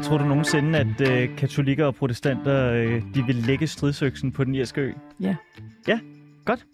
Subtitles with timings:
[0.00, 4.44] Så tror du nogensinde, at øh, katolikker og protestanter øh, de vil lægge stridsøksen på
[4.44, 4.92] den irske ø?
[5.20, 5.36] Ja.
[5.88, 6.00] Ja,
[6.44, 6.66] godt.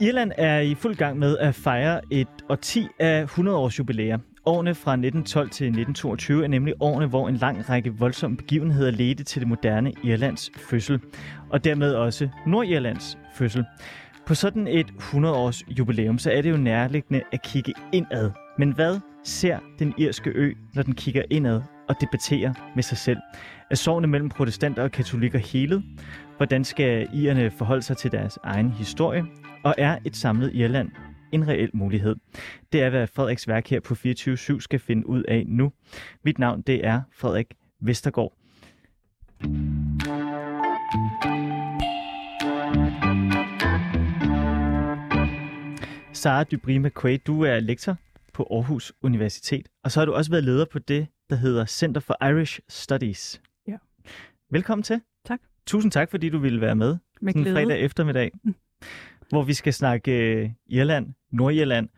[0.00, 4.18] Irland er i fuld gang med at fejre et årti af 100-års jubilæer.
[4.46, 9.24] Årene fra 1912 til 1922 er nemlig årene, hvor en lang række voldsomme begivenheder ledte
[9.24, 11.00] til det moderne Irlands fødsel,
[11.50, 13.64] og dermed også Nordirlands fødsel.
[14.26, 18.30] På sådan et 100-års jubilæum, så er det jo nærliggende at kigge indad.
[18.58, 23.18] Men hvad ser den irske ø, når den kigger indad og debatterer med sig selv?
[23.70, 25.84] Er sovene mellem protestanter og katolikker helet?
[26.36, 29.24] Hvordan skal irerne forholde sig til deres egen historie?
[29.64, 30.90] Og er et samlet Irland
[31.32, 32.16] en reel mulighed?
[32.72, 35.72] Det er, hvad Frederiks værk her på 24-7 skal finde ud af nu.
[36.24, 37.46] Mit navn det er Frederik
[37.80, 38.32] Vestergaard.
[46.12, 47.96] Sara Dubry McQuaid, du er lektor
[48.34, 52.00] på Aarhus Universitet, og så har du også været leder på det, der hedder Center
[52.00, 53.42] for Irish Studies.
[53.68, 53.76] Ja.
[54.50, 55.00] Velkommen til.
[55.24, 55.40] Tak.
[55.66, 57.54] Tusind tak, fordi du ville være med Med sådan glæde.
[57.56, 58.54] fredag eftermiddag, Mm.
[59.30, 61.88] hvor vi skal snakke øh, Irland, Nordirland,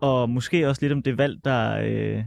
[0.00, 1.76] og måske også lidt om det valg, der...
[1.76, 2.24] Øh,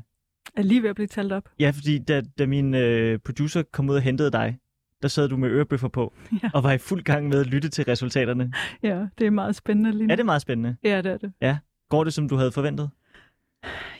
[0.55, 1.49] Er lige ved at blive talt op.
[1.59, 4.57] ja, fordi da, da min øh, producer kom ud og hentede dig,
[5.01, 6.13] der sad du med ørebøffer på,
[6.43, 6.49] Ja.
[6.53, 8.53] og var i fuld gang med at lytte til resultaterne.
[8.83, 10.11] Ja, det er meget spændende lige nu.
[10.11, 10.75] Er det meget spændende?
[10.83, 11.59] Ja, det er det.
[11.89, 12.89] Går det, som du havde forventet?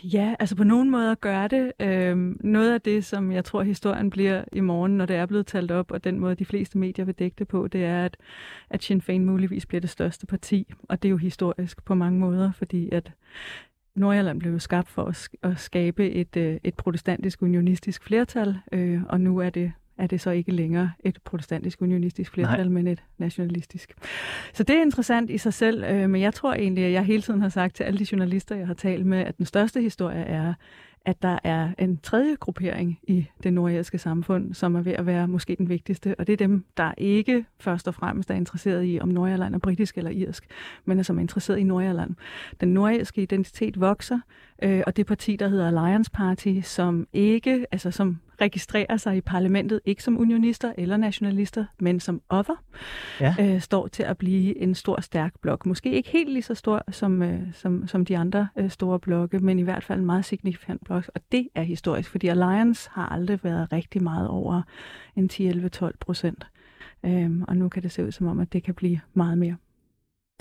[0.04, 1.72] Ja, altså på nogen måder gør det.
[1.80, 5.48] Øhm, noget af det, som jeg tror, historien bliver i morgen, når det er blevet
[5.48, 8.18] talt op, og den måde, de fleste medier vil dække det på, det er, at,
[8.70, 10.74] at Sinn Féin muligvis bliver det største parti.
[10.90, 13.12] Og det er jo historisk på mange måder, fordi at
[13.96, 19.22] Nordjylland blev skabt for at, at skabe et, øh, et protestantisk unionistisk flertal, øh, og
[19.22, 23.94] nu er det er det så ikke længere et protestantisk unionistisk flertal, men et nationalistisk.
[24.54, 27.22] Så det er interessant i sig selv, øh, men jeg tror egentlig, at jeg hele
[27.22, 30.22] tiden har sagt til alle de journalister, jeg har talt med, at den største historie
[30.22, 30.54] er,
[31.06, 35.28] at der er en tredje gruppering i det nordirske samfund, som er ved at være
[35.28, 39.00] måske den vigtigste, og det er dem, der ikke først og fremmest er interesseret i,
[39.02, 40.46] om Nordjylland er britisk eller irsk,
[40.86, 42.16] men er som er interesseret i Nordjylland.
[42.62, 44.20] Den nordirske identitet vokser,
[44.64, 49.22] øh, og det parti, der hedder Alliance Party, som ikke, altså som registrerer sig i
[49.22, 52.64] parlamentet, ikke som unionister eller nationalister, men som other,
[53.20, 53.36] Ja.
[53.40, 55.66] øh, står til at blive en stor, stærk blok.
[55.66, 59.40] Måske ikke helt lige så stor som, øh, som, som de andre øh, store blokke,
[59.40, 63.06] men i hvert fald en meget signifikant blok, og det er historisk, fordi Alliance har
[63.10, 64.62] aldrig været rigtig meget over
[65.16, 66.46] en 10-11-12 procent.
[67.06, 69.56] Øhm, og nu kan det se ud som om, at det kan blive meget mere.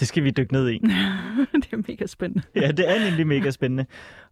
[0.01, 0.79] Det skal vi dykke ned i.
[1.63, 2.43] det er mega spændende.
[2.57, 3.87] ja, det er nemlig mega spændende.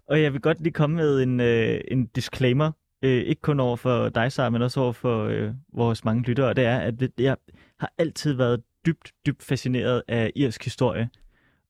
[0.08, 2.72] Og jeg vil godt lige komme med en, øh, en disclaimer.
[3.02, 6.54] Øh, ikke kun over for dig, Sara, men også over for øh, vores mange lyttere.
[6.54, 7.36] Det er, at det, jeg
[7.80, 11.08] har altid været dybt, dybt fascineret af irsk historie.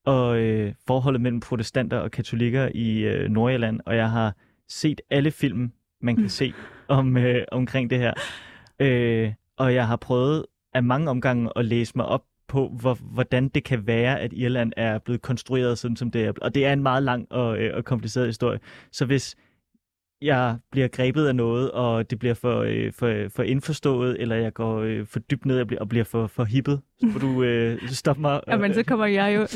[0.05, 3.79] Og øh, forholdet mellem protestanter og katolikker i øh, Nordjylland.
[3.85, 4.35] Og jeg har
[4.67, 5.71] set alle film,
[6.01, 6.53] man kan se
[6.87, 8.13] om øh, omkring det her.
[8.79, 13.49] Øh, og jeg har prøvet af mange omgange at læse mig op på, hvor, hvordan
[13.49, 16.33] det kan være, at Irland er blevet konstrueret sådan, som det er.
[16.41, 18.59] Og det er en meget lang og, øh, og kompliceret historie.
[18.91, 19.35] Så hvis
[20.23, 24.53] jeg bliver grebet af noget, og det bliver for, øh, for, for indforstået, eller jeg
[24.53, 27.43] går øh, for dybt ned og bliver, og bliver for, for hippet, så må du
[27.43, 28.41] øh, stoppe mig.
[28.47, 29.47] Jamen, så kommer jeg jo...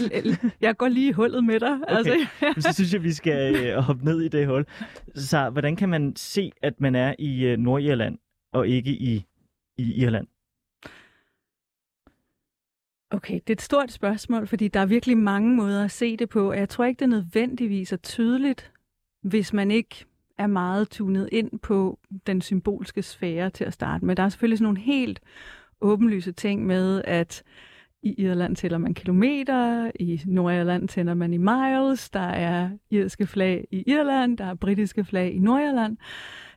[0.62, 1.74] Jeg går lige i hullet med dig.
[1.74, 1.96] Okay.
[1.96, 4.66] Altså, Men så synes jeg, vi skal øh, hoppe ned i det hul.
[5.16, 8.18] Så hvordan kan man se, at man er i øh, Nordirland,
[8.54, 9.26] og ikke i,
[9.78, 10.28] i Irland?
[13.12, 16.30] Okay, det er et stort spørgsmål, fordi der er virkelig mange måder at se det
[16.30, 18.72] på, og jeg tror ikke, det er nødvendigvis er tydeligt,
[19.24, 20.06] hvis man ikke
[20.38, 24.16] er meget tunet ind på den symbolske sfære til at starte med.
[24.16, 25.20] Der er selvfølgelig sådan nogle helt
[25.82, 27.44] åbenlyse ting med, at
[28.04, 33.68] i Irland tæller man kilometer, i Nordirland tæller man i miles, der er irske flag
[33.72, 35.98] i Irland, der er britiske flag i Nordirland.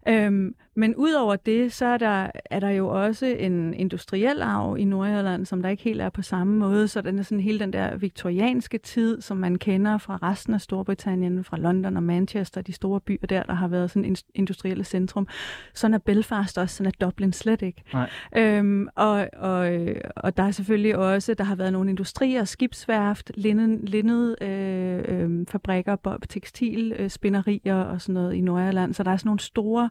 [0.08, 4.84] Øhm, men udover det, så er der, er der jo også en industriel arv i
[4.84, 6.88] Nordjylland, som der ikke helt er på samme måde.
[6.88, 10.60] Så den er sådan hele den der viktorianske tid, som man kender fra resten af
[10.60, 14.84] Storbritannien, fra London og Manchester, de store byer der, der har været sådan et industrielle
[14.84, 15.28] centrum.
[15.74, 17.82] Sådan er Belfast også, sådan er Dublin slet ikke.
[17.92, 18.10] Nej.
[18.36, 19.78] Øhm, og, og,
[20.16, 25.46] og der er selvfølgelig også, der har været nogle industrier, skibsværft, linnen, linnet øh, øh,
[25.48, 28.94] fabrikker, tekstil, øh, spinderier og sådan noget i Nordjylland.
[28.94, 29.90] Så der er sådan nogle store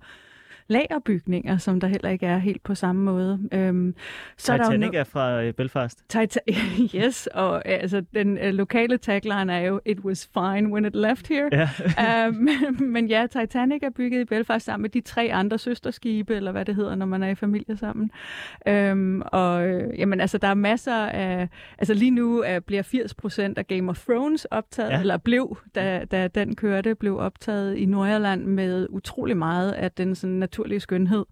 [0.70, 3.40] lagerbygninger, som der heller ikke er helt på samme måde.
[3.52, 3.96] Øhm,
[4.38, 6.04] Så er der jo Titanic no- er fra øh, Belfast.
[6.14, 6.52] Tita-
[6.98, 11.28] yes, og altså den øh, lokale tagline er jo, it was fine when it left
[11.28, 11.50] here.
[11.52, 12.28] Ja.
[12.28, 12.48] um,
[12.96, 16.66] men ja, Titanic er bygget i Belfast sammen med de tre andre søsterskibe, eller hvad
[16.66, 18.12] det hedder, når man er i familie sammen.
[18.70, 21.50] Um, og øh, jamen, altså, der er masser af...
[21.78, 25.00] Altså lige nu er, bliver 80 procent af Game of Thrones optaget, Ja.
[25.00, 30.16] eller blev, da, da den kørte, blev optaget i Nordjylland med utrolig meget af den
[30.16, 31.26] sådan, naturlige skønhed,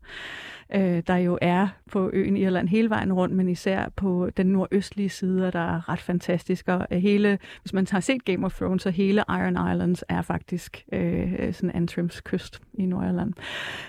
[0.76, 5.10] øh, der jo er på øen Irland hele vejen rundt, men især på den nordøstlige
[5.10, 6.68] side, der er ret fantastisk.
[6.68, 10.86] Og hele, hvis man har set Game of Thrones, så hele Iron Islands er faktisk
[10.94, 13.34] øh, sådan Antrims kyst i Nordirland.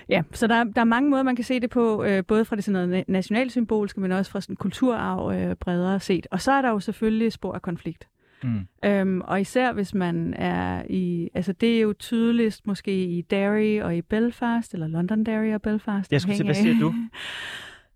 [0.09, 2.55] Ja, så der, der er mange måder, man kan se det på, øh, både fra
[2.55, 6.27] det sådan noget nationalsymbolske, men også fra sådan kulturarv øh, bredere set.
[6.31, 8.07] Og så er der jo selvfølgelig spor af konflikt.
[8.43, 8.67] Mm.
[8.85, 13.81] Øhm, og især hvis man er i, altså det er jo tydeligst måske i Derry
[13.81, 16.11] og i Belfast, eller London Derry og Belfast.
[16.11, 16.93] Jeg skulle sige, hvad siger du?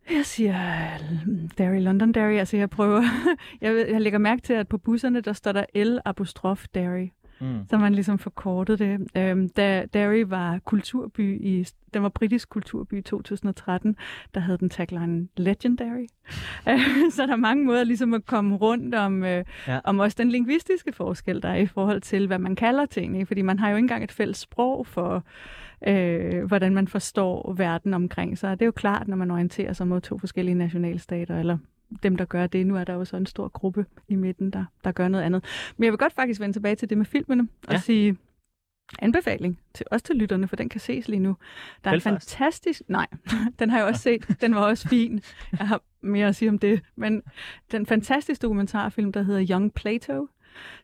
[0.09, 0.55] Jeg siger
[1.57, 2.33] Derry, London Derry.
[2.33, 3.01] Altså jeg prøver,
[3.61, 7.07] jeg, jeg lægger mærke til, at på busserne, der står der L apostrof Derry.
[7.39, 7.59] Mm.
[7.69, 9.07] Så man ligesom forkortet det.
[9.17, 13.95] Øhm, da Derry var kulturby i, den var britisk kulturby i 2013,
[14.33, 16.05] der havde den tagline Legendary.
[17.15, 19.79] så der er mange måder ligesom at komme rundt om, øh, ja.
[19.83, 23.27] om også den lingvistiske forskel, der er i forhold til, hvad man kalder ting.
[23.27, 25.23] Fordi man har jo ikke engang et fælles sprog for,
[25.87, 28.59] øh, hvordan man forstår verden omkring sig.
[28.59, 31.57] Det er jo klart, når man orienterer sig mod to forskellige nationalstater, eller
[32.03, 32.67] dem, der gør det.
[32.67, 35.43] Nu er der jo så en stor gruppe i midten, der, der gør noget andet.
[35.77, 37.79] Men jeg vil godt faktisk vende tilbage til det med filmene og ja.
[37.79, 38.17] sige
[38.99, 41.37] anbefaling til os til lytterne, for den kan ses lige nu.
[41.83, 42.05] Der er Belfast.
[42.05, 42.81] en fantastisk...
[42.87, 43.07] Nej,
[43.59, 44.41] den har jeg også set.
[44.41, 45.21] Den var også fin.
[45.59, 46.81] Jeg har mere at sige om det.
[46.95, 47.23] Men
[47.71, 50.27] den fantastiske dokumentarfilm, der hedder Young Plato,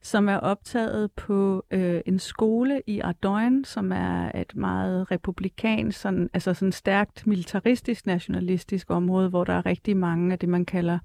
[0.02, 6.30] som er optaget på øh, en skole i Ardoin, som er et meget republikansk, sådan,
[6.34, 10.94] altså sådan stærkt militaristisk, nationalistisk område, hvor der er rigtig mange af det, man kalder
[10.94, 11.00] øh,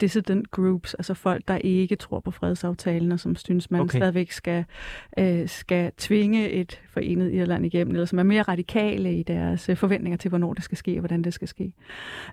[0.00, 3.98] dissident groups, altså folk, der ikke tror på fredsaftalen, og som synes, man okay.
[3.98, 4.64] stadigvæk skal,
[5.18, 9.76] øh, skal tvinge et forenet Irland igennem, eller som er mere radikale i deres øh,
[9.76, 11.72] forventninger til, hvornår det skal ske, og hvordan det skal ske.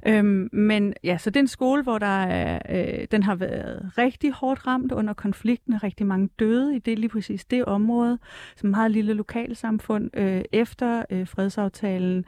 [0.07, 3.92] Øhm, men ja, så det er en skole, hvor der er, øh, den har været
[3.98, 8.19] rigtig hårdt ramt under konflikten, rigtig mange døde i det lige præcis det område,
[8.56, 12.25] som meget lille lokalsamfund øh, efter øh, fredsaftalen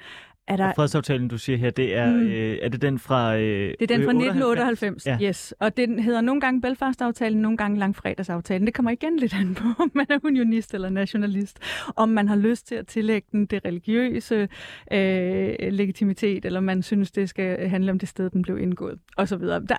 [0.47, 0.68] er der...
[0.68, 2.27] Og fredsaftalen, du siger her, det er, mm.
[2.27, 3.38] øh, er det den fra...
[3.38, 5.18] Øh, det er den fra 1998, ja.
[5.21, 5.53] yes.
[5.59, 8.65] Og den hedder nogle gange Belfast-aftalen, nogle gange Langfredagsaftalen.
[8.65, 11.59] Det kommer igen lidt an på, om man er unionist eller nationalist.
[11.95, 14.47] Om man har lyst til at tillægge den det religiøse
[14.92, 19.27] øh, legitimitet, eller man synes, det skal handle om det sted, den blev indgået, og
[19.27, 19.59] så videre.
[19.69, 19.77] Der,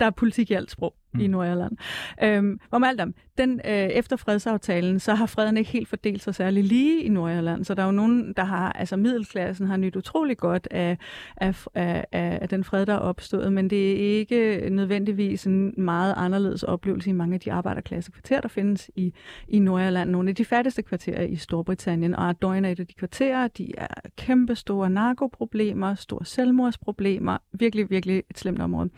[0.00, 1.20] der er politik i alt sprog mm.
[1.20, 1.76] i Nordirland.
[2.22, 6.34] Øhm, om alt om, den, øh, efter fredsaftalen, så har freden ikke helt fordelt sig
[6.34, 7.64] særlig lige i Nordirland.
[7.64, 10.98] Så der er jo nogen, der har, altså middelklassen har nyt utrolig godt af,
[11.36, 16.14] af, af, af den fred, der er opstået, men det er ikke nødvendigvis en meget
[16.16, 19.12] anderledes oplevelse i mange af de arbejderklassekvarterer, der findes i,
[19.48, 20.10] i Nordjylland.
[20.10, 23.72] Nogle af de fattigste kvarterer i Storbritannien, og Ardøjen er et af de kvarterer, de
[23.78, 23.86] er
[24.16, 28.90] kæmpe store narkoproblemer, store selvmordsproblemer, virkelig, virkelig et slemt område.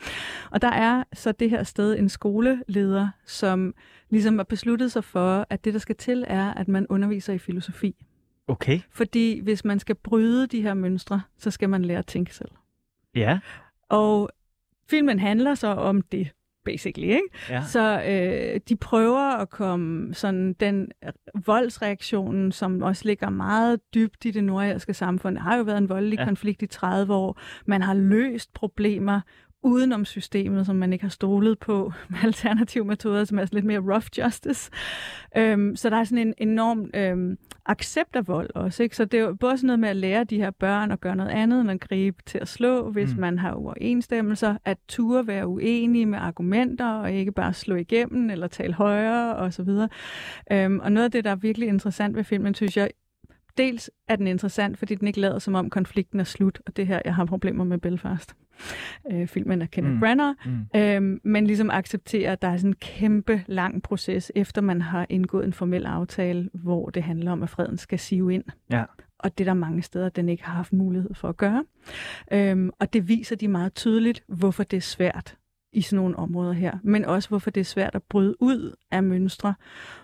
[0.50, 3.74] Og der er så det her sted en skoleleder, som
[4.10, 7.38] ligesom har besluttet sig for, at det, der skal til, er, at man underviser i
[7.38, 7.96] filosofi.
[8.48, 8.80] Okay.
[8.90, 12.50] Fordi hvis man skal bryde de her mønstre, så skal man lære at tænke selv.
[13.14, 13.38] Ja.
[13.88, 14.30] Og
[14.90, 16.30] filmen handler så om det,
[16.64, 17.06] basically.
[17.06, 17.28] Ikke?
[17.50, 17.62] Ja.
[17.62, 20.92] Så øh, de prøver at komme sådan den
[21.46, 25.36] voldsreaktionen, som også ligger meget dybt i det nordirske samfund.
[25.36, 26.24] Der har jo været en voldelig ja.
[26.24, 27.40] konflikt i 30 år.
[27.66, 29.20] Man har løst problemer
[29.64, 33.78] udenom systemet, som man ikke har stolet på med alternative metoder, som er lidt mere
[33.78, 34.70] rough justice.
[35.36, 38.82] Øhm, så der er sådan en enorm øhm, accept af vold også.
[38.82, 38.96] Ikke?
[38.96, 41.16] Så det er jo både sådan noget med at lære de her børn at gøre
[41.16, 43.20] noget andet end at gribe til at slå, hvis mm.
[43.20, 48.46] man har uoverensstemmelser, at ture være uenige med argumenter og ikke bare slå igennem eller
[48.46, 49.68] tale højere osv.
[50.52, 52.90] Øhm, og noget af det, der er virkelig interessant ved filmen, synes jeg,
[53.56, 56.86] dels er den interessant, fordi den ikke lader som om konflikten er slut, og det
[56.86, 58.34] her, jeg har problemer med Belfast
[59.12, 60.00] øh, filmen af Kenneth mm.
[60.00, 60.80] Branagh, mm.
[60.80, 65.06] Øhm, men ligesom accepterer, at der er sådan en kæmpe lang proces, efter man har
[65.08, 68.44] indgået en formel aftale, hvor det handler om, at freden skal sive ind.
[68.70, 68.84] Ja.
[69.18, 71.64] Og det er der mange steder, den ikke har haft mulighed for at gøre.
[72.32, 75.36] Øhm, og det viser de meget tydeligt, hvorfor det er svært
[75.72, 79.02] i sådan nogle områder her, men også hvorfor det er svært at bryde ud af
[79.02, 79.54] mønstre.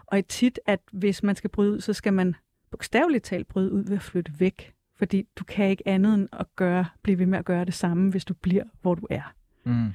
[0.07, 2.35] Og tit, at hvis man skal bryde ud, så skal man
[2.71, 6.47] bogstaveligt talt bryde ud ved at flytte væk fordi du kan ikke andet end at
[6.57, 9.35] gøre, blive ved med at gøre det samme, hvis du bliver, hvor du er.
[9.65, 9.93] Mm.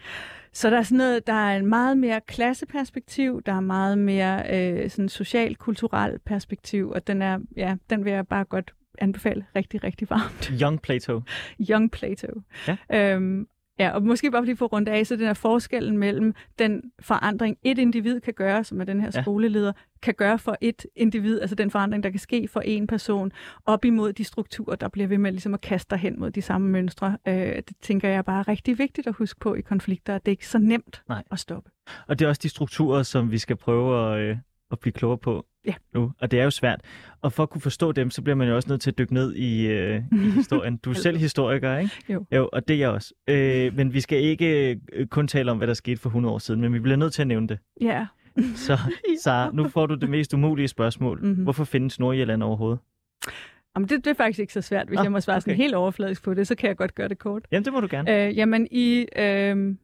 [0.53, 4.43] Så der er sådan noget, der er en meget mere klasseperspektiv, der er meget mere
[4.53, 9.83] øh, sådan social-kulturel perspektiv, og den er, ja, den vil jeg bare godt anbefale rigtig,
[9.83, 10.51] rigtig varmt.
[10.61, 11.21] Young Plato.
[11.69, 12.27] Young Plato.
[12.67, 12.77] Ja.
[13.13, 13.47] Øhm,
[13.79, 17.57] Ja, og måske bare lige få rundt af, så den her forskellen mellem den forandring,
[17.63, 21.55] et individ kan gøre, som er den her skoleleder, kan gøre for et individ, altså
[21.55, 23.31] den forandring, der kan ske for en person,
[23.65, 26.69] op imod de strukturer, der bliver ved med ligesom at kaste hen mod de samme
[26.69, 27.17] mønstre.
[27.27, 30.31] Øh, det tænker jeg er bare rigtig vigtigt at huske på i konflikter, at det
[30.31, 31.23] er ikke så nemt Nej.
[31.31, 31.69] at stoppe.
[32.07, 34.37] Og det er også de strukturer, som vi skal prøve at, øh,
[34.71, 35.73] at blive klogere på Ja.
[35.93, 36.81] nu, og det er jo svært.
[37.21, 39.13] Og for at kunne forstå dem, så bliver man jo også nødt til at dykke
[39.13, 40.77] ned i, øh, i historien.
[40.77, 41.91] Du er selv historiker, ikke?
[42.09, 42.25] Jo.
[42.31, 43.13] Jo, og det er jeg også.
[43.29, 46.39] Øh, men vi skal ikke øh, kun tale om, hvad der skete for 100 år
[46.39, 47.59] siden, men vi bliver nødt til at nævne det.
[47.81, 48.05] Ja.
[48.55, 48.77] Så
[49.23, 51.19] Sara, nu får du det mest umulige spørgsmål.
[51.21, 51.43] Mhm.
[51.43, 52.79] Hvorfor findes Nordjylland overhovedet?
[53.75, 54.87] Jamen, det, det er faktisk ikke så svært.
[54.87, 55.61] Hvis Ah, jeg må svare sådan okay.
[55.63, 57.43] helt overfladisk på det, så kan jeg godt gøre det kort.
[57.51, 58.27] Jamen, det må du gerne.
[58.27, 59.05] Øh, jamen, i...
[59.17, 59.75] Øh,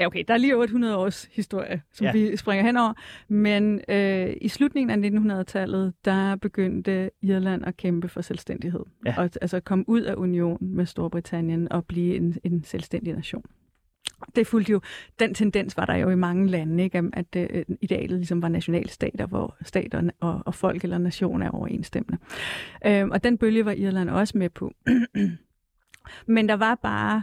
[0.00, 2.12] ja, okay, der er lige over 100 års historie, som Ja.
[2.12, 2.92] vi springer henover.
[3.28, 8.80] Men øh, i slutningen af 1900-tallet, der begyndte Irland at kæmpe for selvstændighed.
[9.06, 9.14] Ja.
[9.18, 13.44] Og altså komme ud af union med Storbritannien og blive en, en selvstændig nation.
[14.36, 14.80] Det fulgte jo,
[15.18, 17.02] den tendens var der jo i mange lande, ikke?
[17.12, 22.18] at øh, idealet ligesom var nationalstater, hvor stater og, og folk eller nationer er overensstemmende.
[22.86, 24.72] Øh, og den bølge var Irland også med på.
[26.26, 27.22] Men der var bare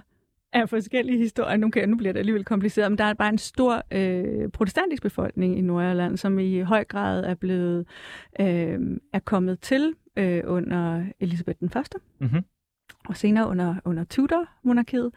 [0.53, 3.37] af forskellige historier, nu, kan, nu bliver det alligevel kompliceret, men der er bare en
[3.37, 7.87] stor øh, protestantisk befolkning i Nordjylland, som i høj grad er blevet
[8.39, 8.79] øh,
[9.13, 12.43] er kommet til øh, under Elisabeth den Første Mm-hmm.
[13.07, 15.11] og senere under, under Tudor-monarkiet.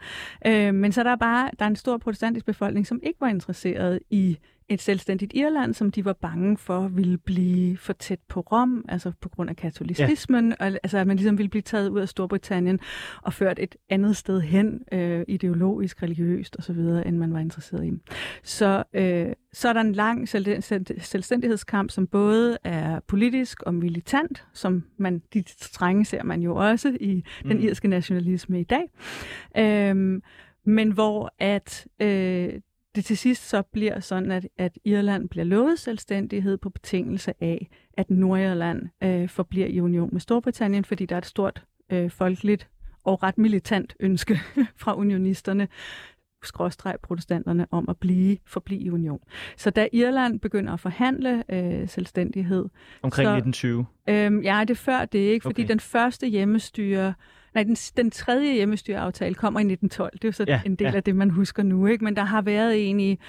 [0.47, 3.27] Øh, men så er der bare der er en stor protestantisk befolkning, som ikke var
[3.27, 4.37] interesseret i
[4.69, 9.11] et selvstændigt Irland, som de var bange for ville blive for tæt på Rom, altså
[9.21, 10.65] på grund af katolicismen, ja.
[10.65, 12.79] og, altså at man ligesom ville blive taget ud af Storbritannien
[13.21, 17.91] og ført et andet sted hen, øh, ideologisk, religiøst osv., end man var interesseret i.
[18.43, 23.73] Så, øh, så er der en lang selv- selv- selvstændighedskamp, som både er politisk og
[23.73, 27.63] militant, som man, de strenge ser man jo også i den Mm.
[27.63, 28.83] irske nationalisme i dag.
[29.57, 30.21] Øhm,
[30.65, 32.53] men hvor at øh,
[32.95, 37.67] det til sidst så bliver sådan, at, at Irland bliver lovet selvstændighed på betingelse af,
[37.97, 42.69] at Nordirland øh, forbliver i union med Storbritannien, fordi der er et stort øh, folkeligt
[43.03, 44.39] og ret militant ønske
[44.81, 45.67] fra unionisterne,
[46.43, 49.19] skråstreg protestanterne, om at blive forblive i union.
[49.57, 52.65] Så da Irland begynder at forhandle øh, selvstændighed,
[53.01, 53.85] Omkring Så- 1920.
[54.09, 55.69] Øhm, ja, det er før det ikke, fordi Okay.
[55.69, 57.13] den første hjemmestyre,
[57.53, 60.13] nej, den, den tredje hjemmestyreaftale kommer i 1912.
[60.13, 60.95] Det er jo så Ja, en del ja.
[60.95, 62.03] af det, man husker nu, ikke?
[62.03, 63.19] Men der har været en i,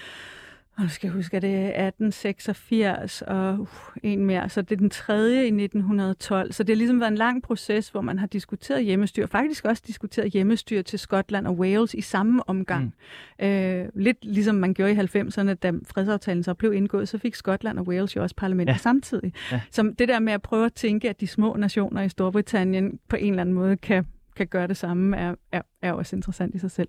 [0.80, 3.68] nu skal jeg huske, at det er 1886 og uh,
[4.02, 6.52] en mere, så det er den tredje i 1912.
[6.52, 9.82] Så det har ligesom været en lang proces, hvor man har diskuteret hjemmestyre, faktisk også
[9.86, 12.94] diskuteret hjemmestyre til Skotland og Wales i samme omgang.
[13.40, 13.46] Mm.
[13.46, 17.78] Øh, lidt ligesom man gjorde i 90'erne, da fredsaftalen så blev indgået, så fik Skotland
[17.78, 18.78] og Wales jo også parlamentet ja.
[18.78, 19.32] samtidig.
[19.52, 19.60] Ja.
[19.70, 23.16] Så det der med at prøve at tænke, at de små nationer i Storbritannien på
[23.16, 26.58] en eller anden måde kan kan gøre det samme, er, er, er også interessant i
[26.58, 26.88] sig selv.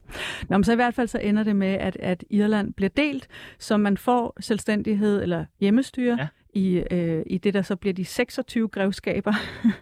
[0.50, 3.28] Nå, men så i hvert fald så ender det med, at, at Irland bliver delt,
[3.60, 6.28] så man får selvstændighed eller hjemmestyre Ja.
[6.60, 9.34] i, øh, i det, der så bliver de 26 grevskaber.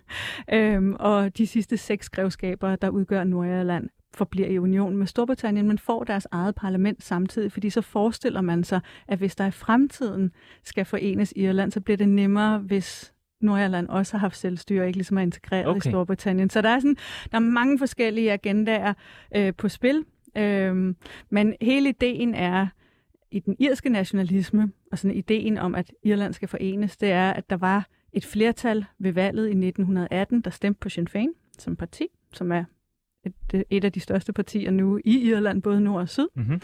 [0.53, 5.77] øhm, og de sidste seks grevskaber, der udgør Nordirland, forbliver i union med Storbritannien, men
[5.77, 10.31] får deres eget parlament samtidig, fordi så forestiller man sig, at hvis der i fremtiden
[10.63, 13.12] skal forenes Irland, så bliver det nemmere, hvis
[13.43, 15.89] Nordirland også har haft selvstyre, og ikke ligesom er integreret okay.
[15.89, 16.49] I Storbritannien.
[16.49, 16.97] Så der er, sådan,
[17.31, 18.93] der er mange forskellige agendaer
[19.35, 20.05] øh, på spil,
[20.37, 20.95] øhm,
[21.29, 22.67] men hele ideen er,
[23.31, 27.49] i den irske nationalisme, og sådan ideen om, at Irland skal forenes, det er, at
[27.49, 32.07] der var et flertal ved valget i 1918, der stemte på Sinn Féin som parti,
[32.33, 32.63] som er
[33.25, 36.27] et, et af de største partier nu i Irland, både nord og syd.
[36.35, 36.61] Mm-hmm.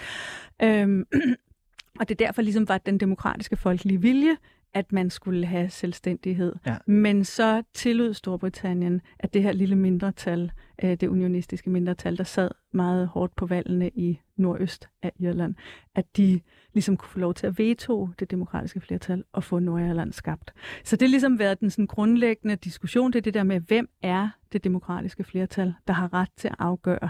[0.63, 1.05] Øhm,
[1.99, 4.37] og det derfor ligesom var den demokratiske folkelige vilje,
[4.73, 6.55] at man skulle have selvstændighed.
[6.65, 6.77] Ja.
[6.85, 10.51] Men så tillod Storbritannien, at det her lille mindretal,
[10.83, 15.55] øh, det unionistiske mindretal, der sad meget hårdt på valgene i nordøst af Irland,
[15.95, 16.41] at de
[16.73, 20.53] ligesom kunne få lov til at veto det demokratiske flertal og få Nordirland skabt.
[20.83, 23.89] Så det har ligesom været den sådan grundlæggende diskussion, det er det der med, hvem
[24.01, 27.09] er det demokratiske flertal, der har ret til at afgøre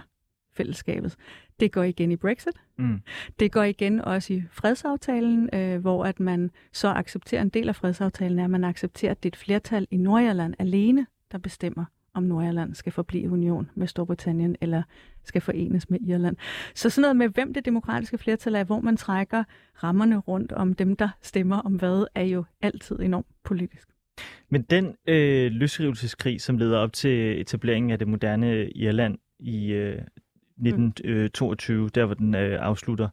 [0.60, 1.16] fællesskabet.
[1.60, 2.54] Det går igen i Brexit.
[2.78, 3.02] Mm.
[3.40, 7.76] Det går igen også i fredsaftalen, øh, hvor at man så accepterer en del af
[7.76, 11.86] fredsaftalen, er, at man accepterer, at det er et flertal i Nordirland alene, der bestemmer,
[12.14, 14.84] om Nordirland skal forblive union med Storbritannien eller
[15.24, 16.38] skal forenes med Irland.
[16.76, 19.44] Så sådan noget med, hvem det demokratiske flertal er, hvor man trækker
[19.84, 23.88] rammerne rundt om dem, der stemmer om hvad, er jo altid enormt politisk.
[24.50, 30.02] Men den øh, løsrivelseskrig, som leder op til etableringen af det moderne Irland i øh,
[30.68, 33.08] 1922, der hvor den øh, afslutter,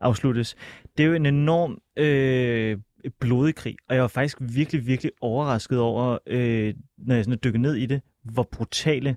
[0.00, 0.56] afsluttes,
[0.96, 2.78] det er jo en enorm øh,
[3.20, 7.62] blodig krig, og jeg var faktisk virkelig, virkelig overrasket over, øh, når jeg sådan dykkede
[7.62, 9.16] ned i det, hvor brutale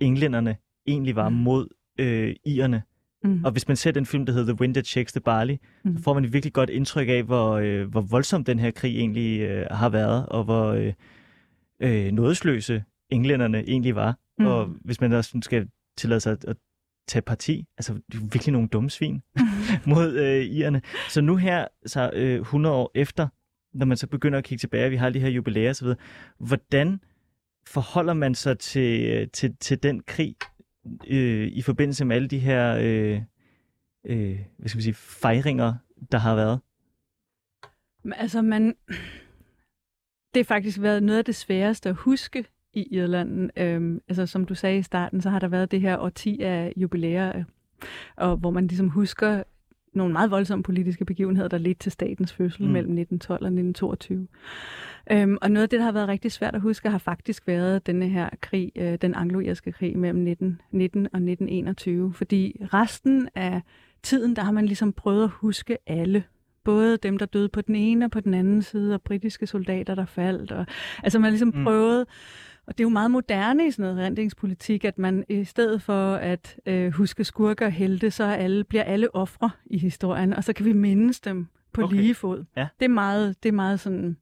[0.00, 0.56] englænderne
[0.86, 1.34] egentlig var Mm.
[1.36, 1.68] mod
[1.98, 2.82] øh, irerne.
[3.24, 3.44] Mm.
[3.44, 5.96] Og hvis man ser den film, der hedder The Wind That Shakes the Barley, Mm.
[5.96, 8.96] så får man et virkelig godt indtryk af, hvor, øh, hvor voldsom den her krig
[8.98, 10.92] egentlig øh, har været, og hvor øh,
[11.80, 14.10] øh, nådesløse englænderne egentlig var.
[14.38, 14.44] Mm.
[14.44, 14.50] Mm.
[14.50, 16.56] Og hvis man også skal tillade sig at, at
[17.10, 19.22] tage parti, altså det er virkelig nogle dumme svin
[19.92, 20.82] mod øh, irerne.
[21.08, 23.28] Så nu her, så øh, 100 år efter,
[23.72, 25.88] når man så begynder at kigge tilbage, vi har de her jubilæer osv.,
[26.38, 27.00] hvordan
[27.66, 30.36] forholder man sig til, til, til den krig
[31.06, 33.20] øh, i forbindelse med alle de her øh,
[34.06, 35.74] øh, hvad skal man sige, fejringer,
[36.12, 36.60] der har været?
[38.12, 38.74] Altså, man...
[40.34, 43.50] Det har faktisk været noget af det sværeste at huske i Irland.
[43.56, 46.72] Øhm, altså, som du sagde i starten, så har der været det her årti af
[46.76, 47.44] jubilæer,
[48.16, 49.42] og hvor man ligesom husker
[49.92, 52.72] nogle meget voldsomme politiske begivenheder, der ledte til statens fødsel mm.
[52.72, 54.28] mellem 1912 og 1922.
[55.12, 57.86] Øhm, og noget af det, der har været rigtig svært at huske, har faktisk været
[57.86, 62.12] denne her krig, øh, den anglo-irske krig mellem 1919 og 1921.
[62.12, 63.62] Fordi resten af
[64.02, 66.24] tiden, der har man ligesom prøvet at huske alle
[66.64, 69.94] både dem, der døde på den ene og på den anden side, og britiske soldater,
[69.94, 70.52] der faldt.
[70.52, 70.66] Og,
[71.02, 71.64] altså man har ligesom mm.
[71.64, 72.06] prøvet
[72.70, 76.14] og det er jo meget moderne i sådan noget rendingspolitik, at man i stedet for
[76.14, 80.52] at øh, huske skurker og helte, så alle, bliver alle ofre i historien, og så
[80.52, 81.96] kan vi mindes dem på okay.
[81.96, 82.44] lige fod.
[82.56, 82.68] Ja.
[82.80, 84.16] Det, er meget, det er meget sådan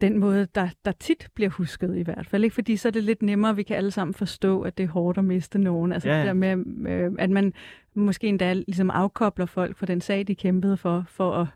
[0.00, 2.44] den måde, der, der tit bliver husket i hvert fald.
[2.44, 2.54] Ikke?
[2.54, 5.18] Fordi så er det lidt nemmere, vi kan alle sammen forstå, at det er hårdt
[5.18, 5.92] at miste nogen.
[5.92, 6.20] Altså ja, ja.
[6.20, 7.52] det der med, øh, at man
[7.94, 11.46] måske endda ligesom afkobler folk fra den sag, de kæmpede for, for at,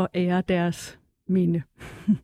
[0.00, 0.99] at ære deres
[1.30, 1.62] minde.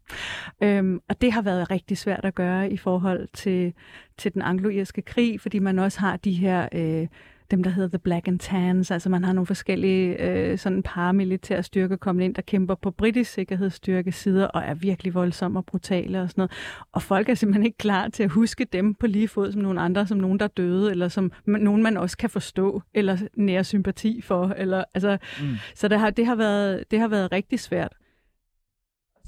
[0.63, 3.73] øhm, og det har været rigtig svært at gøre i forhold til,
[4.19, 7.07] til den anglo-irske krig, fordi man også har de her, øh,
[7.51, 11.63] dem der hedder The Black and Tans, altså man har nogle forskellige øh, sådan paramilitære
[11.63, 16.23] styrker kommet ind, der kæmper på britisk sikkerhedsstyrke sider og er virkelig voldsomme og brutale
[16.23, 16.53] og sådan noget.
[16.93, 19.81] Og folk er simpelthen ikke klar til at huske dem på lige fod som nogle
[19.81, 24.21] andre, som nogen, der døde, eller som nogen, man også kan forstå, eller nære sympati
[24.21, 24.49] for.
[24.57, 25.47] Eller, altså, mm.
[25.75, 27.93] Så det har, det, har været, det har været rigtig svært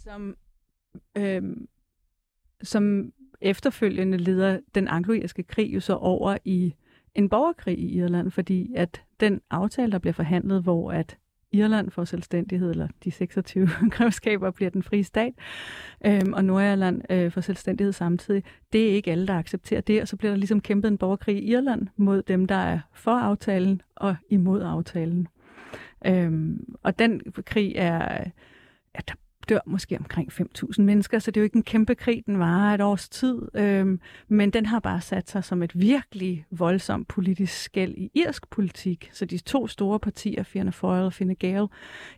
[0.09, 0.37] som,
[1.16, 1.42] øh,
[2.62, 6.75] som efterfølgende leder den anglo-irske krig jo så over i
[7.14, 11.18] en borgerkrig i Irland, fordi at den aftale, der bliver forhandlet, hvor at
[11.53, 15.33] Irland får selvstændighed, eller de 26 grevskaber bliver den frie stat,
[16.07, 18.44] øhm, og Nordirland øh, får selvstændighed samtidig.
[18.73, 21.37] Det er ikke alle, der accepterer det, og så bliver der ligesom kæmpet en borgerkrig
[21.37, 25.29] i Irland mod dem, der er for aftalen og imod aftalen.
[26.07, 28.25] Øhm, og den krig er,
[28.94, 29.14] er der
[29.48, 32.74] dør måske omkring 5.000 mennesker, så det er jo ikke en kæmpe krig, den varer
[32.74, 37.62] et års tid, øhm, men den har bare sat sig som et virkelig voldsomt politisk
[37.62, 39.11] skæld i irsk politik.
[39.12, 41.66] Så de to store partier, Fianna Fáil og Fine Gael,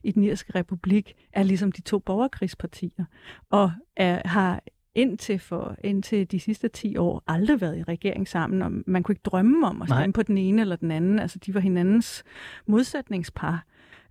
[0.03, 3.05] i den irske republik, er ligesom de to borgerkrigspartier,
[3.51, 4.63] og er, har
[4.95, 9.13] indtil for indtil de sidste 10 år aldrig været i regering sammen, og man kunne
[9.13, 10.13] ikke drømme om at stemme Nej.
[10.13, 11.19] på den ene eller den anden.
[11.19, 12.25] Altså, de var hinandens
[12.67, 13.65] modsætningspar.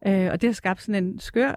[0.07, 1.55] Øh, og det har skabt sådan en skør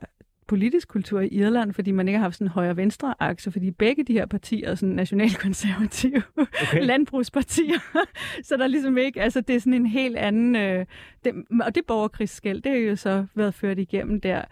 [0.53, 4.05] politisk kultur i Irland, fordi man ikke har haft sådan en højre-venstre akse, fordi begge
[4.05, 6.85] de her partier er sådan nationalkonservative okay.
[6.91, 7.79] landbrugspartier.
[8.47, 10.87] så der er ligesom ikke, altså det er sådan en helt anden, øh,
[11.25, 14.43] det, og det borgerkrigsskæld, det har jo så været ført igennem der.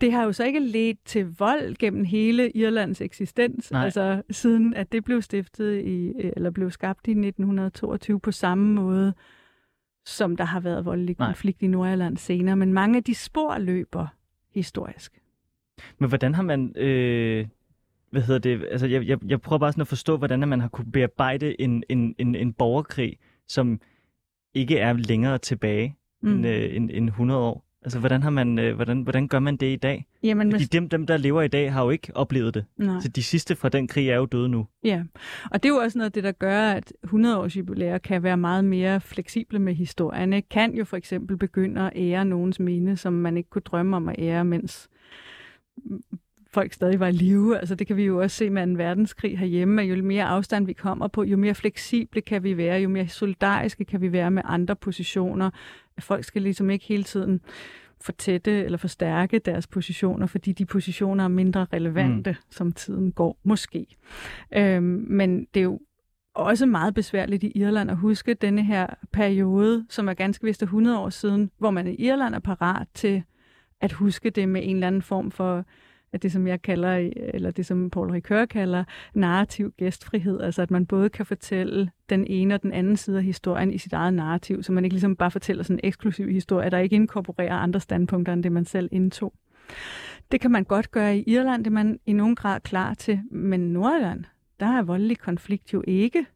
[0.00, 3.84] Det har jo så ikke ledt til vold gennem hele Irlands eksistens, Nej.
[3.84, 9.14] altså siden at det blev stiftet i, eller blev skabt i 1922 på samme måde,
[10.06, 11.66] som der har været voldelig konflikt Nej.
[11.66, 12.56] i Nordirland senere.
[12.56, 14.06] Men mange af de spor løber
[14.54, 15.20] historisk.
[15.98, 16.72] Men hvordan har man...
[16.76, 17.46] Øh,
[18.10, 18.66] hvad hedder det?
[18.70, 21.82] Altså, jeg, jeg, jeg prøver bare sådan at forstå, hvordan man har kunne bearbejde en,
[21.88, 23.80] en, en, en borgerkrig, som
[24.54, 26.32] ikke er længere tilbage mm.
[26.32, 27.66] end, øh, end, end 100 år.
[27.82, 30.06] Altså, hvordan, har man, øh, hvordan, hvordan gør man det i dag?
[30.22, 30.68] Jamen, Fordi hvis...
[30.68, 32.64] dem, dem, der lever i dag, har jo ikke oplevet det.
[32.76, 33.00] Nej.
[33.00, 34.66] Så de sidste fra den krig er jo døde nu.
[34.84, 35.02] Ja,
[35.50, 38.36] og det er jo også noget af det, der gør, at 100-års jubilæer kan være
[38.36, 40.42] meget mere fleksible med historien.
[40.50, 44.08] Kan jo for eksempel begynde at ære nogens minde, som man ikke kunne drømme om
[44.08, 44.88] at ære, mens
[46.56, 47.58] folk stadig var i live.
[47.58, 50.66] Altså det kan vi jo også se med en verdenskrig herhjemme, at jo mere afstand
[50.66, 54.30] vi kommer på, jo mere fleksible kan vi være, jo mere solidariske kan vi være
[54.30, 55.50] med andre positioner.
[55.98, 57.40] Folk skal ligesom ikke hele tiden
[58.00, 62.50] fortætte eller forstærke deres positioner, fordi de positioner er mindre relevante, mm.
[62.50, 63.86] som tiden går, måske.
[64.54, 65.80] Øhm, men det er jo
[66.34, 70.98] også meget besværligt i Irland at huske denne her periode, som er ganske vist 100
[70.98, 73.22] år siden, hvor man i Irland er parat til
[73.80, 75.64] at huske det med en eller anden form for
[76.12, 78.84] at det, som jeg kalder, eller det, som Paul Ricoeur kalder,
[79.14, 80.40] narrativ gæstfrihed.
[80.40, 83.78] Altså, at man både kan fortælle den ene og den anden side af historien i
[83.78, 86.96] sit eget narrativ, så man ikke ligesom bare fortæller sådan en eksklusiv historie, der ikke
[86.96, 89.32] inkorporerer andre standpunkter, end det man selv indtog.
[90.32, 93.20] Det kan man godt gøre i Irland, det er man i nogen grad klar til,
[93.30, 94.24] men Nordland,
[94.60, 96.26] der er voldelig konflikt jo ikke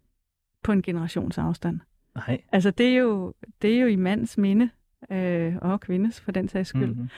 [0.63, 1.81] på en generationsafstand.
[2.15, 2.41] Nej.
[2.53, 4.71] Altså, det er jo, det er jo i mands minde,
[5.11, 6.95] øh, og kvindes for den sags skyld.
[6.95, 7.09] Mm-hmm.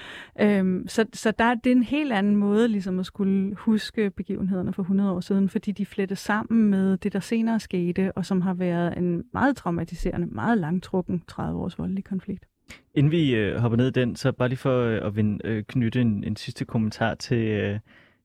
[0.40, 4.73] Øhm, så så der, det er en helt anden måde ligesom at skulle huske begivenhederne
[4.73, 8.40] for 100 år siden, fordi de flettes sammen med det, der senere skete, og som
[8.40, 12.47] har været en meget traumatiserende, meget langtrukken 30 års voldelig konflikt.
[12.95, 15.64] Inden vi øh, hopper ned i den, så bare lige for øh, at vinde, øh,
[15.64, 17.79] knytte en, en sidste kommentar til, øh,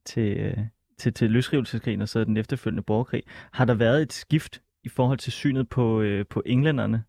[0.06, 0.58] til, øh,
[0.98, 3.24] til, til løsrivelseskrigen og så den efterfølgende borgerkrig.
[3.52, 7.04] Har der været et skift i forhold til synet på, øh, på englænderne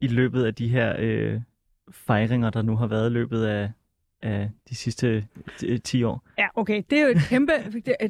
[0.00, 1.40] i løbet af de her øh,
[1.92, 3.70] fejringer, der nu har været i løbet af,
[4.22, 5.26] af de sidste
[5.84, 6.28] 10 år?
[6.38, 6.82] Ja, okay.
[6.90, 7.52] Det er jo et kæmpe...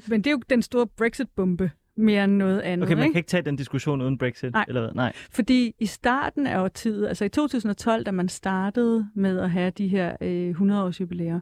[0.08, 2.86] men det er jo den store Brexit-bombe mere end noget andet.
[2.86, 3.12] Okay, man ikke?
[3.12, 4.64] kan ikke tage den diskussion uden Brexit, Nej.
[4.68, 4.90] eller hvad?
[4.94, 5.12] Nej.
[5.30, 9.88] Fordi i starten af årtiet, altså i 2012, da man startede med at have de
[9.88, 11.40] her øh, 100-års jubilæer,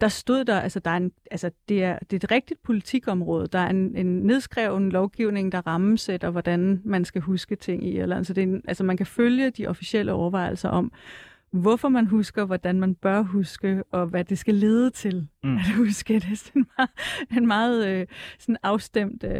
[0.00, 3.46] der stod der, altså, der er en, altså det, er, det er et rigtigt politikområde.
[3.46, 8.24] Der er en, en nedskreven lovgivning, der rammesætter, hvordan man skal huske ting i Irland.
[8.24, 10.92] Så det er en, altså man kan følge de officielle overvejelser om,
[11.54, 15.56] hvorfor man husker, hvordan man bør huske, og hvad det skal lede til mm.
[15.56, 16.14] at huske.
[16.24, 16.90] Det er sådan en meget,
[17.36, 18.06] en meget øh,
[18.38, 19.30] sådan afstemt øh,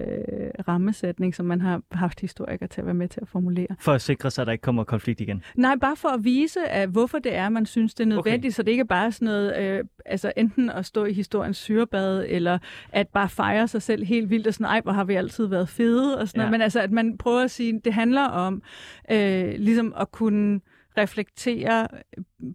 [0.69, 3.67] rammesætning, som man har haft historikere til at være med til at formulere.
[3.81, 5.43] For at sikre sig, at der ikke kommer konflikt igen?
[5.57, 8.51] Nej, bare for at vise, at hvorfor det er, man synes, det er nødvendigt, okay.
[8.51, 12.25] så det ikke er bare sådan noget, øh, altså enten at stå i historiens syrebad,
[12.29, 15.47] eller at bare fejre sig selv helt vildt, og sådan, ej, hvor har vi altid
[15.47, 16.43] været fede, og sådan ja.
[16.43, 16.53] noget.
[16.53, 18.63] men altså, at man prøver at sige, det handler om
[19.11, 20.61] øh, ligesom at kunne
[20.99, 21.89] reflektere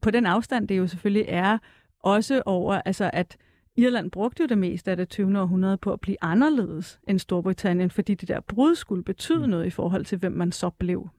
[0.02, 1.58] på den afstand, det jo selvfølgelig er,
[2.00, 3.38] også over, altså at
[3.78, 5.40] Irland brugte jo det meste af det 20.
[5.40, 9.50] århundrede på at blive anderledes end Storbritannien, fordi det der brud skulle betyde mm.
[9.50, 11.10] noget i forhold til, hvem man så blev.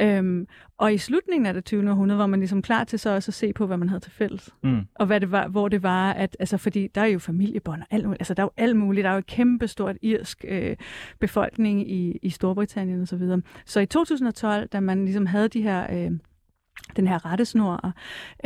[0.00, 0.46] Øhm,
[0.78, 1.90] og i slutningen af det 20.
[1.90, 4.12] århundrede var man ligesom klar til så også at se på, hvad man havde til
[4.12, 4.54] fælles.
[4.62, 4.80] Mm.
[4.94, 7.86] Og hvad det var, hvor det var, at, altså fordi der er jo familiebånd og
[7.90, 10.44] alt muligt, altså der er jo alt muligt, der er jo et kæmpe stort irsk
[10.48, 10.76] øh,
[11.18, 13.42] befolkning i, i Storbritannien og så videre.
[13.66, 16.12] Så i 2012, da man ligesom havde de her øh,
[16.96, 17.92] den her rettesnor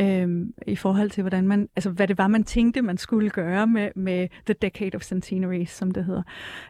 [0.01, 3.67] øh, i forhold til, hvordan man, altså hvad det var, man tænkte, man skulle gøre
[3.67, 6.23] med, med The Decade of Centenary, som det hedder.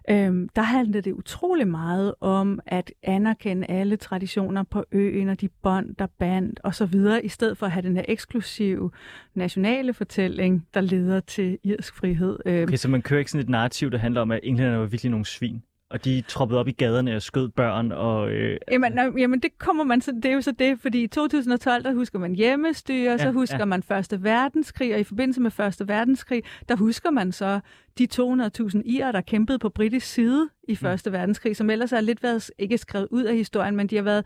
[0.09, 5.49] Øh, der handlede det utrolig meget om at anerkende alle traditioner på øen og de
[5.63, 8.91] bånd, der bandt og så videre, i stedet for at have den her eksklusive
[9.33, 12.39] nationale fortælling, der leder til irsk frihed.
[12.45, 14.85] Øh, okay, så man kører ikke sådan et narrativ, der handler om, at englænderne var
[14.85, 15.61] virkelig nogle svin?
[15.95, 17.91] Og de troppede op i gaderne og skød børn.
[17.91, 18.57] Og, øh...
[18.71, 21.83] jamen, nej, jamen, det kommer man så, det er jo så det, fordi i 2012,
[21.83, 23.65] der husker man hjemmestyre, ja, så husker ja.
[23.65, 27.59] man Første Verdenskrig, og i forbindelse med Første Verdenskrig, der husker man så
[27.97, 30.77] de 200.000 irer, der kæmpede på britisk side i mm.
[30.77, 31.13] Første mm.
[31.13, 34.25] verdenskrig, som ellers har lidt været ikke skrevet ud af historien, men de har været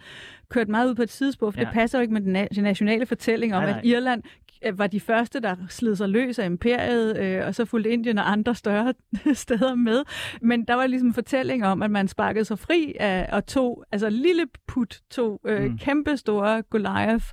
[0.50, 1.66] kørt meget ud på et sidespor, for ja.
[1.66, 3.80] det passer jo ikke med den nationale fortælling om, nej, nej.
[3.80, 4.24] at Irland
[4.74, 8.32] var de første, der slid sig løs af imperiet, øh, og så fulgte Indien og
[8.32, 8.94] andre større
[9.34, 10.04] steder med.
[10.42, 13.86] Men der var ligesom en fortælling om, at man sparkede sig fri af, og tog,
[13.92, 15.78] altså lille put, tog øh, mm.
[15.78, 17.26] kæmpe store Goliath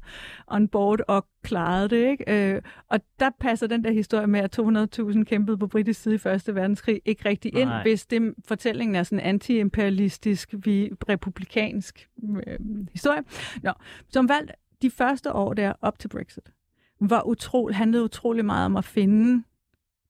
[0.46, 2.10] on board og klarede det.
[2.10, 2.54] Ikke?
[2.54, 6.18] Øh, og der passer den der historie med, at 200.000 kæmpede på britisk side i
[6.18, 7.82] Første Verdenskrig ikke rigtig ind, Nej.
[7.82, 12.08] hvis det, fortællingen er sådan anti-imperialistisk, vi republikansk
[12.46, 12.58] øh,
[12.92, 13.22] historie.
[13.62, 13.72] Nå,
[14.08, 16.50] som valgt de første år der op til Brexit,
[17.00, 19.44] var utro, handlede utrolig meget om at finde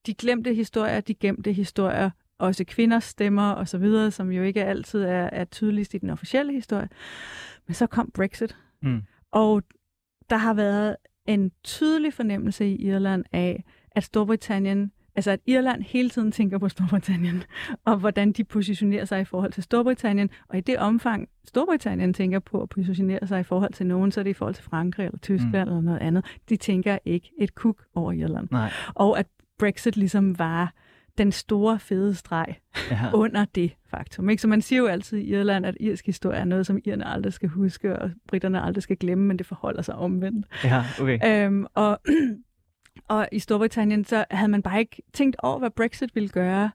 [0.05, 4.63] de glemte historier, de gemte historier, også kvinders stemmer og så videre, som jo ikke
[4.63, 6.89] altid er, er tydeligst i den officielle historie.
[7.67, 9.01] Men så kom Brexit, mm.
[9.31, 9.63] og
[10.29, 10.95] der har været
[11.25, 16.69] en tydelig fornemmelse i Irland af, at Storbritannien, altså at Irland hele tiden tænker på
[16.69, 17.43] Storbritannien,
[17.85, 22.39] og hvordan de positionerer sig i forhold til Storbritannien, og i det omfang Storbritannien tænker
[22.39, 25.05] på at positionere sig i forhold til nogen, så er det i forhold til Frankrig
[25.05, 25.71] eller Tyskland mm.
[25.71, 26.25] eller noget andet.
[26.49, 28.47] De tænker ikke et kuk over Irland.
[28.51, 28.71] Nej.
[28.95, 29.25] Og at
[29.59, 30.73] Brexit ligesom var
[31.17, 32.55] den store fede streg
[32.91, 33.09] ja.
[33.23, 34.29] under det faktum.
[34.29, 34.41] Ikke?
[34.41, 37.33] Så man siger jo altid i Irland, at irsk historie er noget, som irerne aldrig
[37.33, 40.45] skal huske, og britterne aldrig skal glemme, men det forholder sig omvendt.
[40.63, 41.45] Ja, okay.
[41.45, 41.99] Øhm, og,
[43.07, 46.71] og i Storbritannien, så havde man bare ikke tænkt over, hvad Brexit ville gøre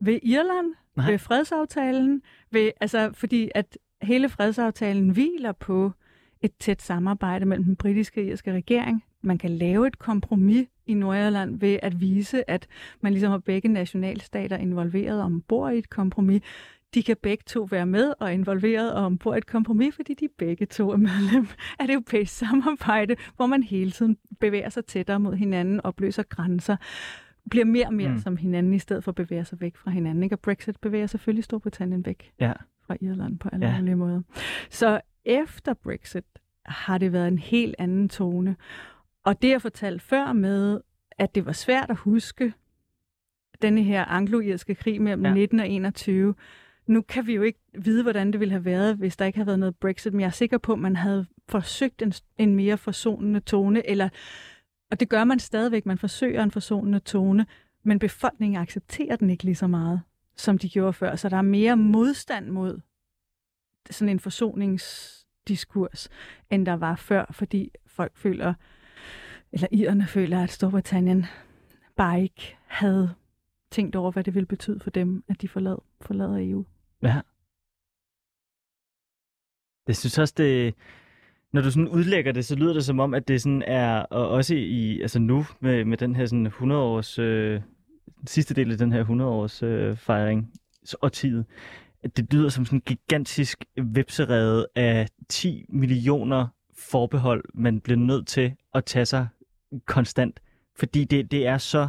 [0.00, 1.10] ved Irland, Nej.
[1.10, 5.92] ved fredsaftalen, ved, altså, fordi at hele fredsaftalen hviler på
[6.40, 9.04] et tæt samarbejde mellem den britiske og irske regering.
[9.22, 12.66] Man kan lave et kompromis i Nordirland ved at vise, at
[13.00, 16.42] man ligesom har begge nationalstater involveret ombord i et kompromis.
[16.94, 20.66] De kan begge to være med og involveret og ombord et kompromis, fordi de begge
[20.66, 21.46] to er medlem
[21.78, 26.76] af det europæiske samarbejde, hvor man hele tiden bevæger sig tættere mod hinanden, opløser grænser,
[27.50, 28.18] bliver mere og mere mm.
[28.18, 30.22] som hinanden, i stedet for at bevæge sig væk fra hinanden.
[30.22, 30.34] Ikke?
[30.34, 32.52] Og Brexit bevæger selvfølgelig Storbritannien væk ja.
[32.86, 33.78] fra Irland på alle ja.
[33.78, 34.22] mulige måder.
[34.70, 36.24] Så efter Brexit
[36.66, 38.56] har det været en helt anden tone.
[39.24, 40.80] Og det, jeg fortalte før med,
[41.18, 42.52] at det var svært at huske
[43.62, 45.34] denne her anglo-irske krig mellem ja.
[45.34, 46.34] 19 og 21,
[46.86, 49.46] nu kan vi jo ikke vide, hvordan det ville have været, hvis der ikke havde
[49.46, 52.78] været noget Brexit, men jeg er sikker på, at man havde forsøgt en, en mere
[52.78, 54.08] forsonende tone, eller,
[54.90, 57.46] og det gør man stadigvæk, man forsøger en forsonende tone,
[57.82, 60.00] men befolkningen accepterer den ikke lige så meget,
[60.36, 62.80] som de gjorde før, så der er mere modstand mod
[63.90, 66.08] sådan en forsoningsdiskurs,
[66.50, 68.54] end der var før, fordi folk føler,
[69.52, 71.26] eller irerne føler, at Storbritannien
[71.96, 73.14] bare ikke havde
[73.70, 76.64] tænkt over, hvad det ville betyde for dem, at de forlad, forlader EU.
[77.04, 77.20] Ja.
[79.88, 80.74] Jeg synes også, det,
[81.52, 84.28] når du sådan udlægger det, så lyder det som om, at det sådan er, og
[84.28, 87.60] også i, altså nu med, med den her sådan 100 års, øh,
[88.26, 90.52] sidste del af den her 100 års øh, fejring,
[91.12, 91.44] tid
[92.04, 96.46] at det lyder som sådan en gigantisk vepserede af 10 millioner
[96.78, 99.28] forbehold, man bliver nødt til at tage sig
[99.86, 100.40] konstant.
[100.76, 101.88] Fordi det, det er så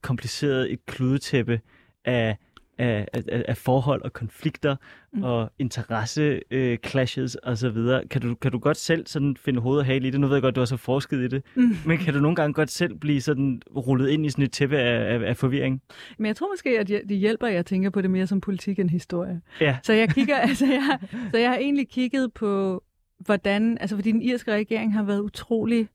[0.00, 1.60] kompliceret et kludetæppe
[2.04, 2.36] af
[2.78, 4.76] af, af, af forhold og konflikter
[5.12, 5.22] mm.
[5.22, 8.08] og interesse øh, clashes og så videre.
[8.08, 10.20] Kan du, kan du godt selv sådan finde hoved og hale i det?
[10.20, 11.42] Nu ved jeg godt, du har så forsket i det.
[11.54, 11.76] Mm.
[11.86, 14.78] Men kan du nogle gange godt selv blive sådan rullet ind i sådan et tæppe
[14.78, 15.82] af, af, af forvirring?
[16.18, 18.78] Men jeg tror måske, at det hjælper, at jeg tænker på det mere som politik
[18.78, 19.40] end historie.
[19.60, 19.78] Ja.
[19.82, 20.98] Så jeg kigger, altså jeg,
[21.30, 22.82] så jeg har egentlig kigget på,
[23.18, 25.88] hvordan, altså fordi den irske regering har været utrolig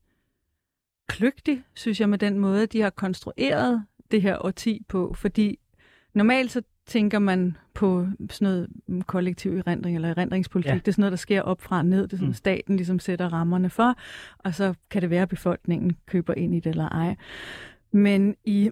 [1.08, 5.58] kløgtig, synes jeg, med den måde, de har konstrueret det her årti på, fordi
[6.14, 8.68] normalt så tænker man på sådan noget
[9.06, 10.70] kollektiv erindring eller erindringspolitik.
[10.70, 10.74] Ja.
[10.74, 12.02] Det er sådan noget, der sker op fra og ned.
[12.02, 12.34] Det er sådan, mm.
[12.34, 13.94] staten ligesom sætter rammerne for,
[14.38, 17.16] og så kan det være, at befolkningen køber ind i det eller ej.
[17.92, 18.70] Men i,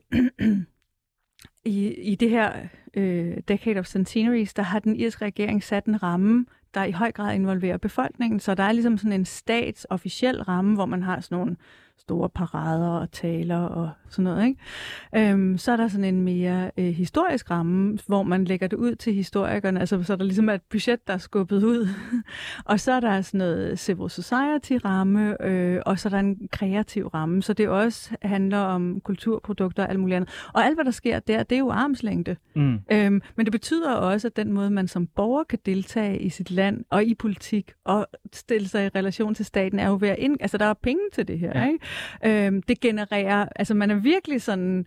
[1.65, 2.53] i, i det her
[2.95, 7.13] øh, Decade of Centenaries, der har den irske regering sat en ramme, der i høj
[7.13, 8.41] grad involverer befolkningen.
[8.41, 11.57] Så der er ligesom sådan en statsofficiel ramme, hvor man har sådan nogle
[11.99, 14.47] store parader og taler og sådan noget.
[14.47, 15.31] Ikke?
[15.31, 18.95] Øhm, så er der sådan en mere øh, historisk ramme, hvor man lægger det ud
[18.95, 19.81] til historikerne.
[19.81, 21.89] Altså, så er der ligesom et budget, der er skubbet ud.
[22.71, 27.07] og så er der sådan noget civil society-ramme, øh, og så er der en kreativ
[27.07, 27.43] ramme.
[27.43, 30.31] Så det også handler om kulturprodukter og alt muligt andet.
[30.55, 32.37] Og alt, hvad der sker der, det er jo armslængde.
[32.57, 32.79] Mm.
[32.93, 36.51] Øhm, men det betyder også, at den måde, man som borger kan deltage i sit
[36.51, 40.19] land og i politik og stille sig i relation til staten, er jo ved at
[40.19, 40.37] ind...
[40.41, 41.67] Altså, der er penge til det her, ja.
[41.67, 41.79] ikke?
[42.25, 44.87] Øhm, det genererer, altså man er virkelig sådan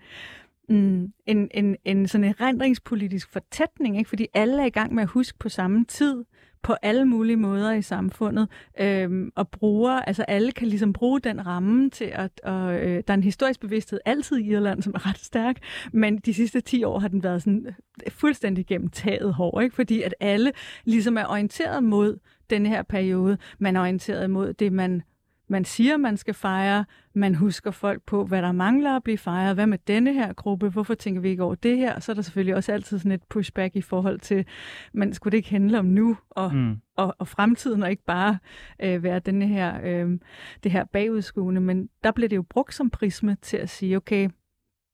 [0.70, 4.10] mm, en, en, en sådan en rendringspolitisk fortætning, ikke?
[4.10, 6.24] fordi alle er i gang med at huske på samme tid,
[6.66, 8.48] på alle mulige måder i samfundet,
[8.80, 13.14] øhm, og bruger, altså alle kan ligesom bruge den ramme til at, og, øh, der
[13.14, 15.58] er en historisk bevidsthed altid i Irland, som er ret stærk,
[15.94, 17.76] men de sidste 10 år har den været sådan
[18.10, 19.76] fuldstændig gennem taget hård, ikke?
[19.76, 20.52] fordi at alle
[20.86, 25.02] ligesom er orienteret mod den her periode, man er orienteret mod det, man
[25.48, 29.56] man siger, man skal fejre, man husker folk på, hvad der mangler at blive fejret,
[29.56, 32.00] hvad med denne her gruppe, hvorfor tænker vi ikke over det her?
[32.00, 34.46] Så er der selvfølgelig også altid sådan et pushback i forhold til,
[34.94, 36.78] man skulle det ikke handle om nu og, mm.
[36.96, 38.38] og, og fremtiden, og ikke bare
[38.80, 40.20] øh, være denne her, øh,
[40.64, 44.30] det her bagudskuende, men der blev det jo brugt som prisme til at sige, okay,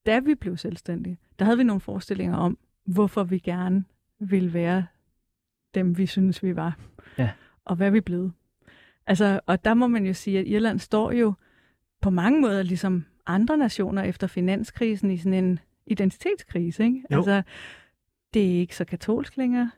[0.05, 3.83] da vi blev selvstændige, der havde vi nogle forestillinger om, hvorfor vi gerne
[4.19, 4.85] ville være
[5.75, 6.77] dem, vi synes, vi var.
[7.17, 7.29] Ja.
[7.65, 8.31] Og hvad vi blevet.
[9.07, 11.33] Altså, og der må man jo sige, at Irland står jo
[12.01, 16.83] på mange måder ligesom andre nationer efter finanskrisen i sådan en identitetskrise.
[16.83, 17.03] Ikke?
[17.11, 17.17] Jo.
[17.17, 17.41] Altså,
[18.33, 19.71] det er ikke så katolsk længere.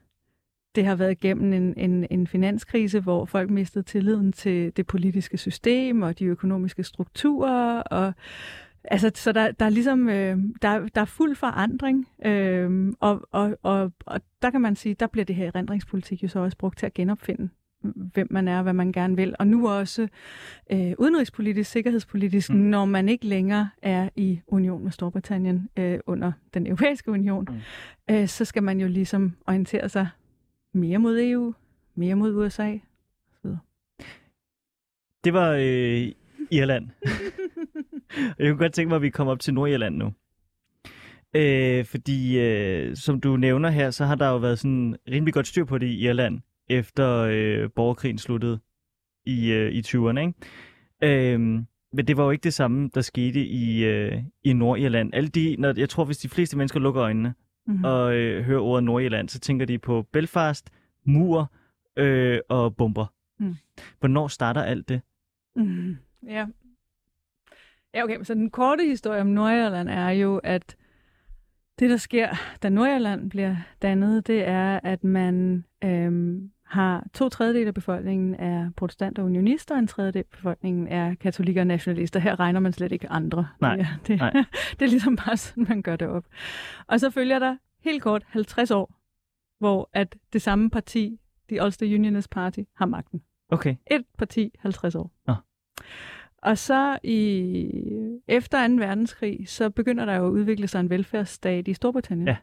[0.75, 5.37] Det har været igennem en, en, en finanskrise, hvor folk mistede tilliden til det politiske
[5.37, 7.81] system og de økonomiske strukturer.
[7.81, 8.13] Og,
[8.83, 13.57] altså, så der, der er ligesom øh, der, der er fuld forandring, øh, og, og,
[13.63, 16.77] og, og der kan man sige, der bliver det her erindringspolitik jo så også brugt
[16.77, 17.49] til at genopfinde
[17.83, 19.35] hvem man er, hvad man gerne vil.
[19.39, 20.07] Og nu også
[20.71, 22.55] øh, udenrigspolitisk, sikkerhedspolitisk, mm.
[22.55, 28.15] når man ikke længere er i union med Storbritannien øh, under den europæiske union, mm.
[28.15, 30.07] øh, så skal man jo ligesom orientere sig
[30.73, 31.53] mere mod EU,
[31.95, 32.77] mere mod USA
[33.31, 33.51] osv.
[35.23, 36.11] Det var øh,
[36.51, 36.89] Irland.
[38.39, 40.13] jeg kunne godt tænke mig, at vi kommer op til Nordirland nu.
[41.35, 45.47] Øh, fordi, øh, som du nævner her, så har der jo været sådan rimelig godt
[45.47, 48.59] styr på det i Irland efter øh, borgerkrigen sluttede
[49.25, 50.19] i, øh, i 20'erne.
[50.19, 50.33] Ikke?
[51.33, 55.13] Øhm, men det var jo ikke det samme, der skete i, øh, i Nordirland.
[55.13, 57.33] Alle de, når, jeg tror, hvis de fleste mennesker lukker øjnene
[57.67, 57.83] mm-hmm.
[57.83, 60.69] og øh, hører ordet Nordirland, så tænker de på Belfast,
[61.05, 61.51] mur
[61.97, 63.05] øh, og bomber.
[63.39, 63.55] Mm.
[63.99, 65.01] Hvornår starter alt det?
[65.55, 65.97] Mm,
[66.27, 66.45] ja.
[67.93, 68.23] Ja, okay.
[68.23, 70.75] Så den korte historie om Nordirland er jo, at
[71.79, 72.29] det, der sker,
[72.63, 78.71] da Nordirland bliver dannet, det er, at man øhm, har to tredjedel af befolkningen er
[78.77, 82.19] protestanter og unionister, og en tredjedel af befolkningen er katolikker og nationalister.
[82.19, 83.47] Her regner man slet ikke andre.
[83.61, 84.31] Nej, det, det, nej.
[84.79, 86.25] det er ligesom bare sådan, man gør det op.
[86.87, 88.93] Og så følger der helt kort 50 år,
[89.59, 93.21] hvor at det samme parti, The Ulster Unionist Party, har magten.
[93.49, 93.75] Okay.
[93.91, 95.11] Et parti, 50 år.
[95.27, 95.35] Nå.
[96.37, 97.69] Og så i
[98.27, 98.73] efter 2.
[98.73, 102.27] verdenskrig, så begynder der jo at udvikle sig en velfærdsstat i Storbritannien.
[102.27, 102.37] Ja.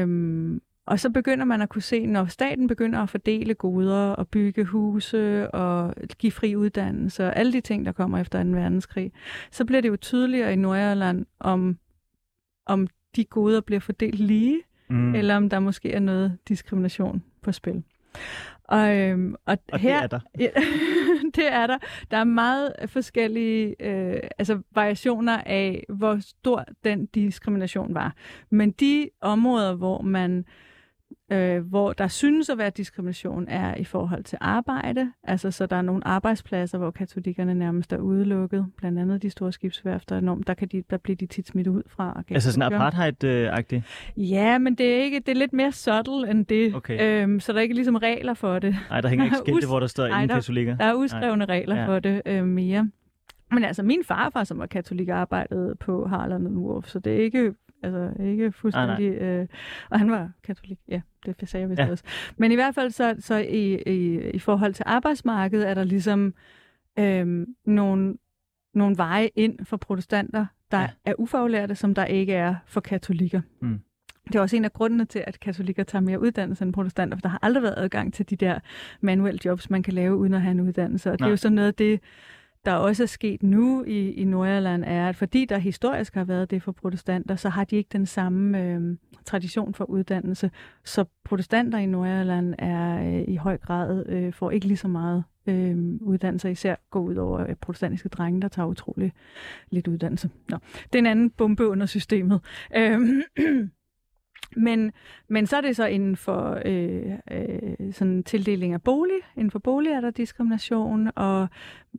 [0.00, 4.28] Øhm, og så begynder man at kunne se, når staten begynder at fordele goder og
[4.28, 8.48] bygge huse og give fri uddannelse og alle de ting, der kommer efter 2.
[8.50, 9.12] verdenskrig,
[9.50, 11.78] så bliver det jo tydeligere i Nordirland, om,
[12.66, 15.14] om de goder bliver fordelt lige, Mm.
[15.14, 17.82] eller om der måske er noget diskrimination på spil.
[18.64, 20.20] Og, øhm, og, Og her, det er der.
[20.44, 20.48] Ja,
[21.34, 21.78] det er der.
[22.10, 28.14] Der er meget forskellige øh, altså variationer af, hvor stor den diskrimination var.
[28.50, 30.44] Men de områder, hvor man øh,
[31.62, 35.12] hvor der synes at være diskrimination, er i forhold til arbejde.
[35.24, 38.66] Altså, så der er nogle arbejdspladser, hvor katolikkerne nærmest er udelukket.
[38.76, 40.18] Blandt andet de store skibsværfter.
[40.18, 42.22] Enormt, der, kan de, der bliver de tit smidt ud fra.
[42.30, 43.82] Altså sådan apartheid-agtigt?
[44.16, 46.74] Ja, men det er, ikke, det er lidt mere subtle end det.
[46.74, 47.22] Okay.
[47.22, 48.76] Øhm, så der er ikke ligesom regler for det.
[48.90, 50.76] Nej, der hænger ikke skilte, hvor der står ingen katolikker.
[50.76, 51.86] Der er uskrevne regler Ja.
[51.86, 52.90] for det øh, mere.
[53.50, 57.54] Men altså, min farfar, som var katolik, arbejdede på Harland Wolf, så det er ikke,
[57.84, 59.04] altså, ikke fuldstændig...
[59.12, 59.46] Øh,
[59.90, 61.00] og han var katolik, ja,
[61.40, 61.90] det sagde jeg vist Ja.
[61.90, 62.04] også.
[62.36, 66.34] Men i hvert fald så, så i, i, i forhold til arbejdsmarkedet, er der ligesom
[66.98, 68.14] øh, nogle,
[68.74, 70.88] nogle veje ind for protestanter, der Ja.
[71.04, 73.40] er ufaglærte, som der ikke er for katolikker.
[73.60, 73.80] Mm.
[74.26, 77.20] Det er også en af grundene til, at katolikker tager mere uddannelse end protestanter, for
[77.22, 78.58] der har aldrig været adgang til de der
[79.00, 81.08] manuelle jobs, man kan lave uden at have en uddannelse.
[81.10, 81.28] Og det Nej.
[81.28, 82.00] er jo sådan noget af det,
[82.64, 86.50] der også er sket nu i, i Nordjylland, er, at fordi der historisk har været
[86.50, 90.50] det for protestanter, så har de ikke den samme øh, tradition for uddannelse.
[90.84, 95.24] Så protestanter i Nordjylland er øh, i høj grad, øh, får ikke lige så meget
[95.46, 99.12] øh, uddannelse, især går ud over øh, protestantiske drenge, der tager utrolig
[99.70, 100.30] lidt uddannelse.
[100.48, 102.40] Nå, det er en anden bombe under systemet.
[102.76, 103.00] Øh,
[104.56, 104.92] men,
[105.28, 109.18] men så er det så inden for øh, øh, sådan tildeling af bolig.
[109.36, 111.48] Inden for bolig er der diskrimination, og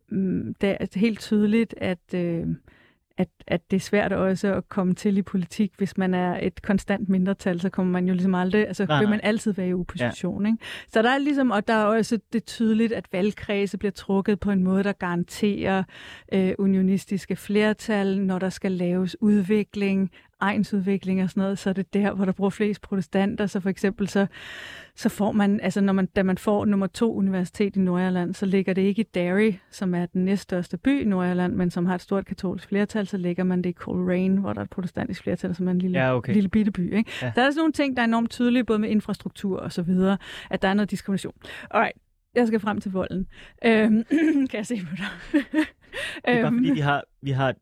[0.09, 2.47] mm, det er helt tydeligt, at, øh,
[3.17, 5.71] at, at det er svært også at komme til i politik.
[5.77, 9.05] Hvis man er et konstant mindretal, så kommer man jo ligesom aldrig, altså Nej, vil
[9.05, 9.09] nej.
[9.09, 10.45] man altid være i opposition.
[10.45, 10.51] Ja.
[10.51, 10.63] Ikke?
[10.87, 14.51] Så der er ligesom, og der er også det tydeligt, at valgkredse bliver trukket på
[14.51, 15.83] en måde, der garanterer
[16.33, 21.93] øh, unionistiske flertal, når der skal laves udvikling, egensudvikling og sådan noget, så er det
[21.93, 23.45] der, hvor der bruger flest protestanter.
[23.45, 24.27] Så for eksempel så,
[24.95, 28.45] så får man, altså når man, da man får nummer to universitet i Nordjylland, så
[28.45, 31.95] ligger det ikke i Derry, som er den næststørste by i Nordjylland, men som har
[31.95, 35.23] et stort katolsk flertal, så ligger man det i Coleraine, hvor der er et protestantisk
[35.23, 36.33] flertal, som er en lille, Ja, okay.
[36.33, 36.95] lille bitte by.
[36.97, 37.11] Ikke?
[37.21, 37.31] Ja.
[37.35, 40.17] Der er sådan nogle ting, der er enormt tydelige, både med infrastruktur og så videre,
[40.49, 41.33] at der er noget diskrimination.
[41.71, 41.97] Alright,
[42.35, 43.27] jeg skal frem til volden.
[43.65, 44.03] Øhm,
[44.49, 45.41] kan jeg se på dig?
[46.15, 47.53] Det er bare fordi, vi har, vi har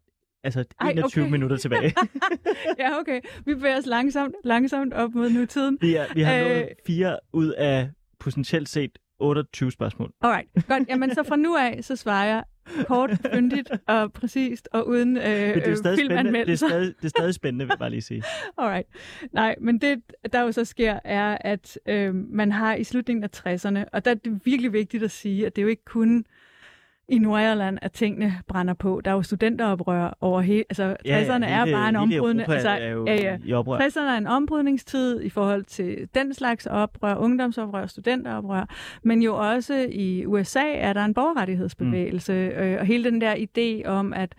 [0.44, 1.32] altså Ej, 21 okay.
[1.32, 1.94] minutter tilbage.
[2.80, 3.22] ja, okay.
[3.46, 5.78] Vi bevæger os langsomt, langsomt op mod nutiden.
[5.82, 6.46] vi, er, vi har Øh.
[6.46, 10.12] nået fire ud af potentielt set 28 spørgsmål.
[10.22, 10.90] Alright, godt.
[10.90, 12.44] Jamen, så fra nu af, så svarer jeg
[12.88, 15.98] kort, fyndigt og præcist og uden øh, Men det er øh, stadig spændende.
[15.98, 16.68] Det er filmanmeldelser.
[16.68, 18.24] stadig, det er stadig spændende, vil jeg bare lige sige.
[18.58, 18.88] Alright.
[19.32, 20.02] Nej, men det,
[20.34, 24.12] der jo så sker, er, at øh, man har i slutningen af 60'erne, og der
[24.12, 26.26] er det virkelig vigtigt at sige, at det er jo ikke kun
[27.14, 29.02] i Nordjylland, at tingene brænder på.
[29.06, 30.64] Der er jo studenteroprør over hele...
[30.70, 32.46] Altså, 60'erne er bare en ombrydende...
[32.50, 33.38] Altså, er jo ja, ja.
[33.46, 33.80] i oprør.
[33.80, 38.66] 60'erne er en ombrydningstid i forhold til den slags oprør, ungdomsoprør, studenteroprør,
[39.04, 42.64] men jo også i USA er der en borgerrettighedsbevægelse, mm.
[42.64, 44.36] øh, og hele den der idé om, at,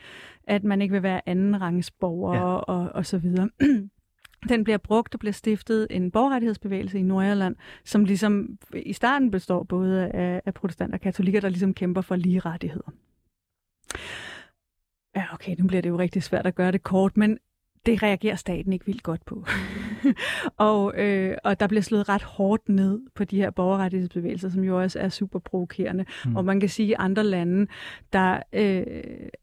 [0.46, 2.40] at man ikke vil være anden rangs borger Ja.
[2.40, 2.56] ja.
[2.56, 3.48] og, og så videre.
[4.48, 9.62] Den bliver brugt og bliver stiftet en borgerrettighedsbevægelse i Nordjylland, som ligesom i starten består
[9.62, 12.90] både af, af protestanter og katolikker, der ligesom kæmper for lige rettigheder.
[15.16, 17.38] Ja, okay, nu bliver det jo rigtig svært at gøre det kort, men
[17.86, 19.44] det reagerer staten ikke vildt godt på.
[20.56, 24.80] og, øh, og der bliver slået ret hårdt ned på de her borgerrettighedsbevægelser, som jo
[24.80, 26.04] også er super provokerende.
[26.24, 26.36] Mm.
[26.36, 27.66] Og man kan sige, at andre lande,
[28.12, 28.84] der, øh,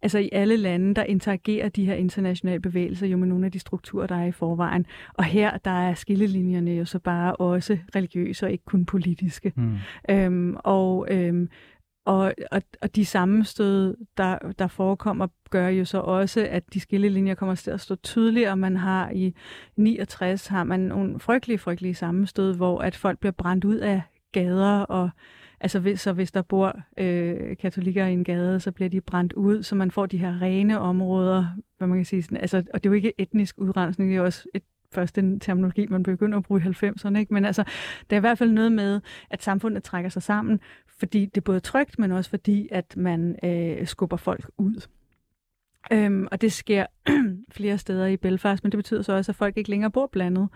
[0.01, 3.59] altså i alle lande, der interagerer de her internationale bevægelser jo med nogle af de
[3.59, 4.85] strukturer, der er i forvejen.
[5.13, 9.53] Og her, der er skillelinjerne jo så bare også religiøse og ikke kun politiske.
[9.55, 9.77] Mm.
[10.09, 11.49] Øhm, og, øhm,
[12.05, 17.35] og, og, og de sammenstød, der, der forekommer, gør jo så også, at de skillelinjer
[17.35, 18.57] kommer til at stå tydeligere.
[18.57, 19.35] Man har i
[19.75, 24.79] 69 har man nogle frygtelige, frygtelige sammenstød, hvor at folk bliver brændt ud af gader,
[24.79, 25.09] og
[25.59, 29.33] altså hvis, så hvis der bor øh, katolikker i en gade, så bliver de brændt
[29.33, 31.45] ud, så man får de her rene områder,
[31.77, 34.19] hvad man kan sige, sådan, altså, og det er jo ikke etnisk udrensning, det er
[34.19, 37.17] jo også et først en terminologi, man begynder at bruge i 90'erne.
[37.17, 37.33] Ikke?
[37.33, 37.63] Men altså,
[38.09, 40.59] det er i hvert fald noget med, at samfundet trækker sig sammen,
[41.01, 44.87] fordi det er både trygt, men også fordi, at man øh, skubber folk ud.
[45.91, 46.85] Øhm, og det sker
[47.57, 50.49] flere steder i Belfast, men det betyder så også, at folk ikke længere bor blandet.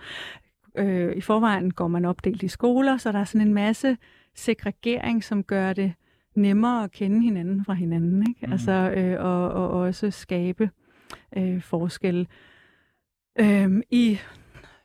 [0.77, 3.97] Øh, I forvejen går man opdelt i skoler, så der er sådan en masse
[4.35, 5.93] segregering, som gør det
[6.35, 8.45] nemmere at kende hinanden fra hinanden, ikke?
[8.45, 8.51] Mm.
[8.51, 10.69] Altså, øh, og, og også skabe
[11.37, 12.27] øh, forskelle.
[13.39, 14.19] Øhm, I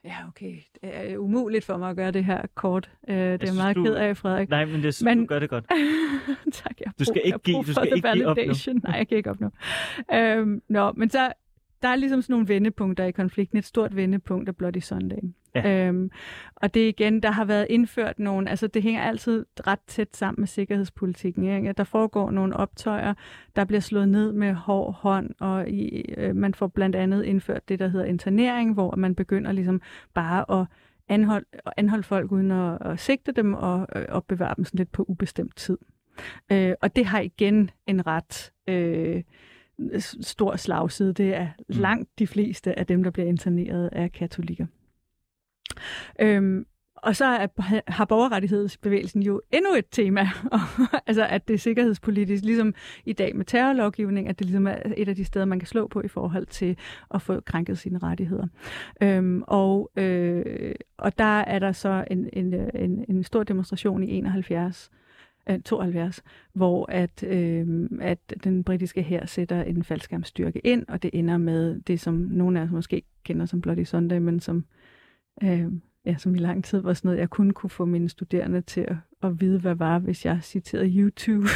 [0.04, 0.54] Ja, okay.
[0.82, 2.90] Det er umuligt for mig at gøre det her kort.
[3.08, 4.48] Øh, det er jeg synes, meget du- ked af, Frederik.
[4.48, 5.64] Nej, men det, Men- du gør det godt.
[6.52, 8.72] tak, jeg Du skal brug- ikke jeg give- du skal ikke give op nu.
[8.84, 9.50] Nej, jeg kan ikke op nu.
[10.14, 11.32] Øhm, nå, men så
[11.82, 13.58] der er ligesom sådan nogle vendepunkter i konflikten.
[13.58, 15.18] Et stort vendepunkt er Bloody Sunday.
[15.54, 15.86] Ja.
[15.86, 16.10] Øhm,
[16.56, 20.40] og det igen, der har været indført nogle, altså det hænger altid ret tæt sammen
[20.40, 21.44] med sikkerhedspolitikken.
[21.44, 21.72] Ikke?
[21.72, 23.14] Der foregår nogle optøjer,
[23.56, 27.68] der bliver slået ned med hård hånd, og i, øh, man får blandt andet indført
[27.68, 29.80] det, der hedder internering, hvor man begynder ligesom
[30.14, 30.66] bare at
[31.08, 31.46] anholde,
[31.76, 35.56] anholde folk uden at, at sigte dem og øh, opbevare dem sådan lidt på ubestemt
[35.56, 35.78] tid.
[36.52, 38.52] Øh, og det har igen en ret...
[38.68, 39.22] Øh,
[40.20, 41.12] stor slagside.
[41.12, 41.64] Det er mm.
[41.68, 44.66] langt de fleste af dem, der bliver interneret, af katolikker.
[46.20, 46.66] Øhm,
[47.02, 47.46] og så er,
[47.90, 50.28] har borgerrettighedsbevægelsen jo endnu et tema,
[51.06, 52.74] altså at det er sikkerhedspolitisk, ligesom
[53.04, 55.88] i dag med terrorlovgivning, at det ligesom er et af de steder, man kan slå
[55.88, 56.76] på i forhold til
[57.14, 58.46] at få krænket sine rettigheder.
[59.02, 64.10] Øhm, og, øh, og der er der så en, en, en, en stor demonstration i
[64.10, 64.90] 71,
[65.64, 71.10] 72, øh, hvor at, øh, at den britiske her sætter en faldskærmsstyrke ind, og det
[71.12, 74.62] ender med det, som nogle af os måske kender som Bloody Sunday, men som øh,
[76.06, 78.80] ja, som i lang tid var sådan noget, jeg kun kunne få mine studerende til
[78.80, 81.46] at, at vide, hvad var, hvis jeg citerede YouTube.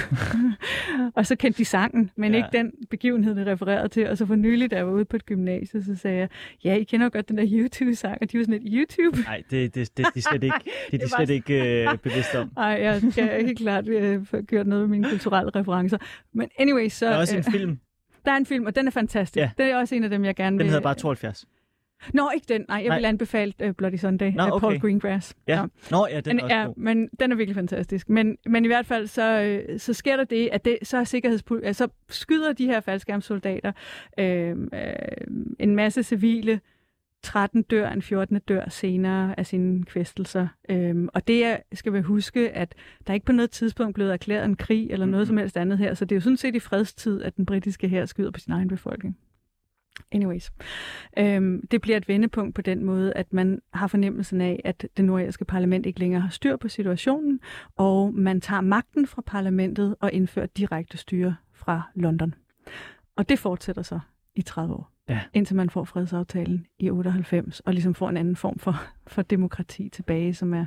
[1.16, 2.37] og så kendte de sangen, men ja.
[2.37, 4.09] ikke den begivenhed, det refererede til.
[4.09, 6.28] Og så for nylig, da jeg var ude på et gymnasie, så sagde jeg,
[6.64, 9.22] ja, I kender godt den der YouTube-sang, og de var sådan et YouTube.
[9.22, 10.57] Nej, det, det, det, det, er slet ikke,
[10.91, 12.51] det er de slet ikke uh, bevidst om.
[12.57, 15.99] Nej, jeg skal helt klart uh, gjort noget med mine kulturelle referencer.
[16.32, 17.07] Men anyway, så...
[17.07, 17.78] Der er også en uh, film.
[18.24, 19.37] Der er en film, og den er fantastisk.
[19.37, 19.51] Ja.
[19.59, 20.64] Det er også en af dem, jeg gerne vil...
[20.64, 21.47] Den hedder bare 72.
[22.13, 22.65] Nå, ikke den.
[22.69, 22.99] Nej, jeg Nej.
[22.99, 24.61] vil anbefale uh, Bloody Sunday Nå, af okay.
[24.61, 25.37] Paul Greengrass.
[25.49, 25.63] Ja.
[25.63, 26.77] Nå, Nå ja, den er også ja, god.
[26.77, 28.09] men den er virkelig fantastisk.
[28.09, 31.05] Men, men i hvert fald, så, øh, så sker der det, at det, så, er
[31.05, 33.73] sikkerhedspol- altså, skyder de her faldskærmssoldater
[34.19, 34.57] øh, øh,
[35.59, 36.61] en masse civile
[37.25, 38.41] 13 dør, en 14.
[38.49, 40.49] dør senere af sine kvæstelser.
[40.69, 42.75] Øhm, og det er, skal vi huske, at
[43.07, 45.27] der ikke på noget tidspunkt blevet erklæret en krig eller noget mm-hmm.
[45.27, 45.95] som helst andet her.
[45.95, 48.53] Så det er jo sådan set i fredstid, at den britiske her skyder på sin
[48.53, 49.19] egen befolkning.
[50.13, 50.53] Anyways,
[51.19, 55.05] øhm, det bliver et vendepunkt på den måde, at man har fornemmelsen af, at det
[55.05, 57.41] nordirske parlament ikke længere har styr på situationen,
[57.77, 62.35] og man tager magten fra parlamentet og indfører direkte styre fra London.
[63.17, 64.01] Og det fortsætter så
[64.35, 65.21] i 30 år, ja.
[65.33, 69.89] indtil man får fredsaftalen i 98, og ligesom får en anden form for, for demokrati
[69.89, 70.67] tilbage, som er,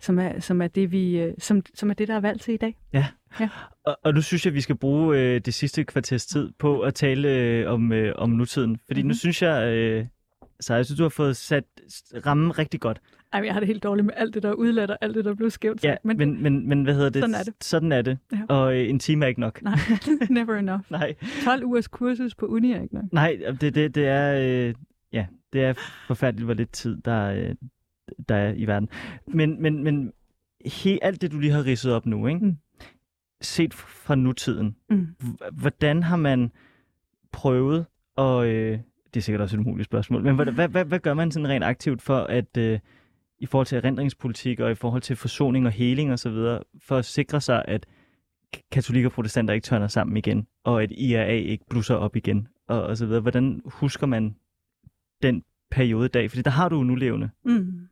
[0.00, 2.54] som er, som er, det, vi, øh, som, som er det, der er valgt til
[2.54, 2.76] i dag.
[2.92, 3.06] Ja,
[3.40, 3.48] ja.
[3.84, 6.94] Og, og nu synes jeg, vi skal bruge øh, det sidste kvarters tid på at
[6.94, 9.08] tale øh, om, øh, om nutiden, fordi mm-hmm.
[9.08, 10.06] nu synes jeg, øh,
[10.60, 11.64] så jeg synes, du har fået sat
[12.26, 13.00] rammen rigtig godt.
[13.32, 15.24] Ej, jeg har det helt dårligt med alt det, der er udladt og alt det,
[15.24, 15.84] der blev skævt.
[15.84, 17.22] Ja, men, men, men, men hvad hedder det?
[17.22, 17.54] Sådan er det.
[17.60, 18.18] Sådan er det.
[18.32, 18.38] Ja.
[18.48, 19.62] Og øh, en time er ikke nok.
[19.62, 19.78] Nej,
[20.30, 20.82] never enough.
[20.98, 21.14] Nej.
[21.44, 23.04] 12 ugers kursus på uni er ikke nok.
[23.12, 24.38] Nej, det, det, det er...
[24.68, 24.74] Øh,
[25.12, 25.72] ja, det er
[26.06, 27.54] forfærdeligt, hvor lidt tid, der, øh,
[28.28, 28.88] der er i verden.
[29.26, 30.12] Men, men, men
[30.66, 32.40] he, alt det, du lige har ridset op nu, ikke?
[32.40, 32.56] Mm.
[33.40, 35.06] set fra nutiden, mm.
[35.52, 36.52] hvordan har man
[37.32, 37.86] prøvet
[38.18, 38.44] at...
[38.46, 38.78] Øh,
[39.14, 41.48] det er sikkert også et umuligt spørgsmål, men hvad, hvad, hvad, hvad gør man sådan
[41.48, 42.56] rent aktivt for at...
[42.56, 42.78] Øh,
[43.40, 46.36] i forhold til erindringspolitik og i forhold til forsoning og heling osv.,
[46.82, 47.86] for at sikre sig, at
[48.70, 52.82] katolikker og protestanter ikke tørner sammen igen, og at IRA ikke blusser op igen, og,
[52.82, 53.20] og så videre.
[53.20, 54.36] Hvordan husker man
[55.22, 56.30] den periode i dag?
[56.30, 57.30] Fordi der har du jo nu levende.
[57.44, 57.88] Mm.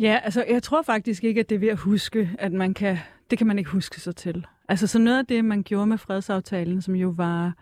[0.00, 2.98] Ja, altså jeg tror faktisk ikke, at det er ved at huske, at man kan,
[3.30, 4.46] det kan man ikke huske sig til.
[4.68, 7.54] Altså så noget af det, man gjorde med fredsaftalen, som jo var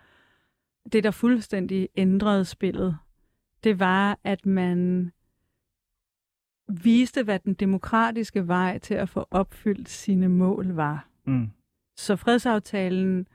[0.93, 2.97] det, der fuldstændig ændrede spillet,
[3.65, 5.11] det var, at man
[6.73, 11.09] viste, hvad den demokratiske vej til at få opfyldt sine mål var.
[11.27, 11.51] Mm.
[11.97, 13.27] Så fredsaftalen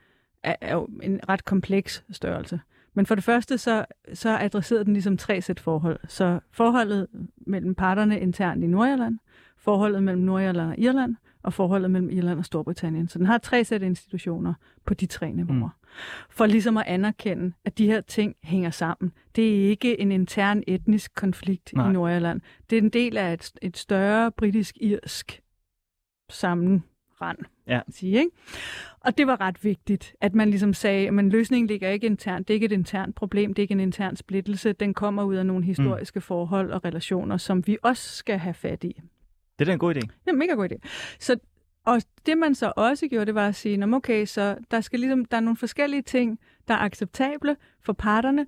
[0.42, 2.60] er, er jo en ret kompleks størrelse.
[2.94, 3.84] Men for det første, så,
[4.14, 6.00] så adresserede den ligesom tre sæt forhold.
[6.08, 9.18] Så forholdet mellem parterne internt i Nordjylland,
[9.56, 13.08] forholdet mellem Nordjylland og Irland, og forholdet mellem Irland og Storbritannien.
[13.08, 14.54] Så den har tre sæt institutioner
[14.86, 15.68] på de tre niveauer.
[15.68, 15.88] Mm.
[16.30, 19.12] For ligesom at anerkende, at de her ting hænger sammen.
[19.36, 21.88] Det er ikke en intern etnisk konflikt Nej.
[21.88, 22.40] i Nordjylland.
[22.70, 25.42] Det er en del af et, et større britisk-irsk
[26.30, 27.38] sammenrend.
[27.66, 27.80] Ja.
[27.90, 28.30] Sige, ikke?
[29.00, 32.48] Og det var ret vigtigt, at man ligesom sagde, at løsningen ligger ikke internt.
[32.48, 34.72] Det er ikke et internt problem, det er ikke en intern splittelse.
[34.72, 36.22] Den kommer ud af nogle historiske mm.
[36.22, 39.00] forhold og relationer, som vi også skal have fat i.
[39.58, 40.00] Det er da en god idé.
[40.00, 40.76] Det er en mega god idé.
[41.20, 41.36] Så,
[41.86, 45.24] og det man så også gjorde, det var at sige, okay, så der, skal ligesom,
[45.24, 46.38] der er nogle forskellige ting,
[46.68, 48.46] der er acceptable for parterne.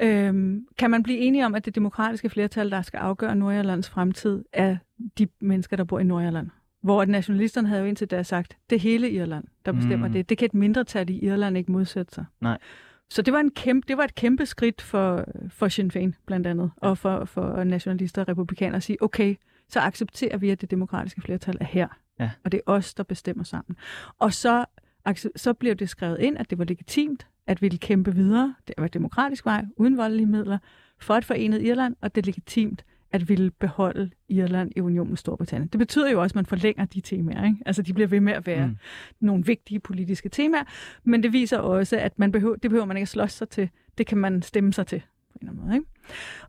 [0.00, 4.44] Øhm, kan man blive enige om, at det demokratiske flertal, der skal afgøre Nordjyllands fremtid,
[4.52, 4.76] er
[5.18, 6.50] de mennesker, der bor i Nordjylland?
[6.82, 10.12] Hvor nationalisterne havde jo indtil da sagt, det er hele Irland, der bestemmer mm.
[10.12, 10.28] det.
[10.28, 12.24] Det kan et mindretal i Irland ikke modsætte sig.
[12.40, 12.58] Nej.
[13.10, 16.46] Så det var, en kæmpe, det var et kæmpe skridt for, for Sinn Féin, blandt
[16.46, 19.34] andet, og for, for nationalister og republikanere at sige, okay,
[19.68, 21.88] så accepterer vi, at det demokratiske flertal er her.
[22.20, 22.30] Ja.
[22.44, 23.76] Og det er os, der bestemmer sammen.
[24.18, 24.64] Og så,
[25.36, 28.88] så blev det skrevet ind, at det var legitimt, at ville kæmpe videre, det var
[28.88, 30.58] demokratisk vej, uden voldelige midler,
[31.00, 35.16] for et forenet Irland, og det er legitimt at ville beholde Irland i unionen med
[35.16, 35.68] Storbritannien.
[35.68, 37.44] Det betyder jo også, at man forlænger de temaer.
[37.44, 37.56] Ikke?
[37.66, 38.76] Altså, de bliver ved med at være mm.
[39.20, 40.64] nogle vigtige politiske temaer,
[41.04, 43.70] men det viser også, at man behøver, det behøver man ikke at slås sig til.
[43.98, 45.02] Det kan man stemme sig til
[45.32, 45.76] på en eller anden måde.
[45.76, 45.86] Ikke?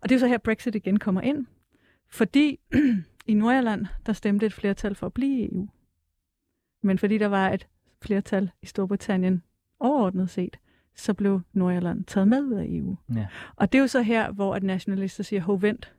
[0.02, 1.46] Og det er så her, Brexit igen kommer ind,
[2.10, 2.60] fordi
[3.28, 5.68] i Nordjylland, der stemte et flertal for at blive i EU.
[6.82, 7.68] Men fordi der var et
[8.01, 9.43] flertal i Storbritannien
[9.80, 10.57] overordnet set,
[10.95, 12.97] så blev Nordjylland taget med ud af EU.
[13.16, 13.28] Ja.
[13.55, 15.93] Og det er jo så her, hvor at nationalister siger, hov vent,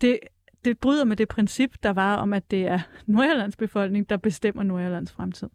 [0.00, 0.18] det,
[0.64, 4.62] det bryder med det princip, der var om, at det er Nordjyllands befolkning, der bestemmer
[4.62, 5.48] Nordjyllands fremtid.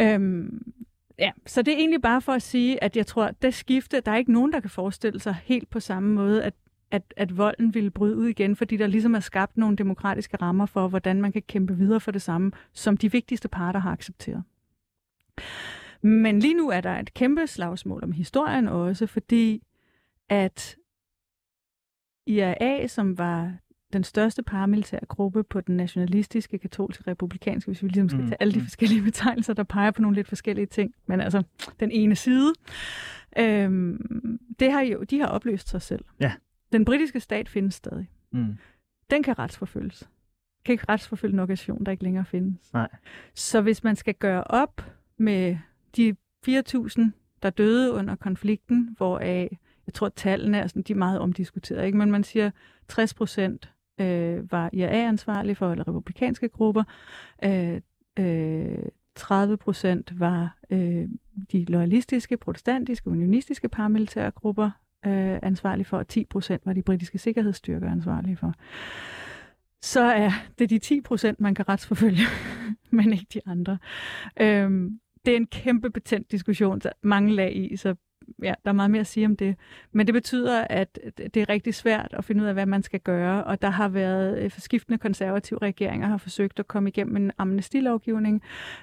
[0.00, 0.72] Øhm,
[1.18, 4.12] ja, så det er egentlig bare for at sige, at jeg tror, det skifte, der
[4.12, 6.54] er ikke nogen, der kan forestille sig helt på samme måde, at
[6.90, 10.66] at, at volden ville bryde ud igen, fordi der ligesom er skabt nogle demokratiske rammer
[10.66, 14.42] for, hvordan man kan kæmpe videre for det samme, som de vigtigste parter har accepteret.
[16.02, 19.62] Men lige nu er der et kæmpe slagsmål om historien også, fordi
[20.28, 20.76] at
[22.26, 23.52] IRA, som var
[23.92, 28.28] den største paramilitære gruppe på den nationalistiske, katolske, republikanske, hvis vi ligesom skal mm.
[28.28, 28.64] tage alle de mm.
[28.64, 31.42] forskellige betegnelser, der peger på nogle lidt forskellige ting, men altså
[31.80, 32.52] den ene side,
[33.38, 36.04] øhm, det har jo, de har opløst sig selv.
[36.20, 36.32] Ja.
[36.76, 38.10] Den britiske stat findes stadig.
[38.30, 38.56] Mm.
[39.10, 40.08] Den kan retsforfølges.
[40.64, 42.72] Kan ikke retsforfølge en organisation, der ikke længere findes.
[42.72, 42.88] Nej.
[43.34, 45.58] Så hvis man skal gøre op med
[45.96, 46.16] de
[46.48, 47.00] 4.000,
[47.42, 51.98] der døde under konflikten, hvoraf jeg tror, tallene er sådan, de er meget omdiskuterede, ikke?
[51.98, 52.50] men man siger,
[52.88, 56.84] 60 procent øh, var IRA-ansvarlige for, eller republikanske grupper,
[57.44, 57.80] øh,
[58.18, 58.78] øh,
[59.14, 61.08] 30 procent var øh,
[61.52, 64.70] de loyalistiske, protestantiske, unionistiske paramilitære grupper
[65.06, 68.54] øh, ansvarlig for, og 10 procent var de britiske sikkerhedsstyrker ansvarlige for.
[69.82, 72.22] Så er det de 10 procent, man kan retsforfølge,
[72.90, 73.78] men ikke de andre.
[74.40, 77.94] Øhm, det er en kæmpe betændt diskussion, der mange lag i, så
[78.42, 79.56] ja, der er meget mere at sige om det.
[79.92, 83.00] Men det betyder, at det er rigtig svært at finde ud af, hvad man skal
[83.00, 87.32] gøre, og der har været øh, forskiftende konservative regeringer har forsøgt at komme igennem en
[87.38, 88.42] amnestilovgivning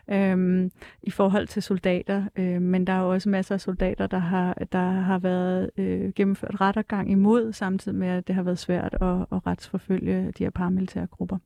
[0.10, 0.72] øhm,
[1.04, 4.92] i forhold til soldater, øhm, men der er også masser af soldater, der har, der
[4.92, 9.48] har været øh, gennemført rettergang imod, samtidig med, at det har været svært at, at
[9.48, 11.38] retsforfølge de her paramilitære grupper.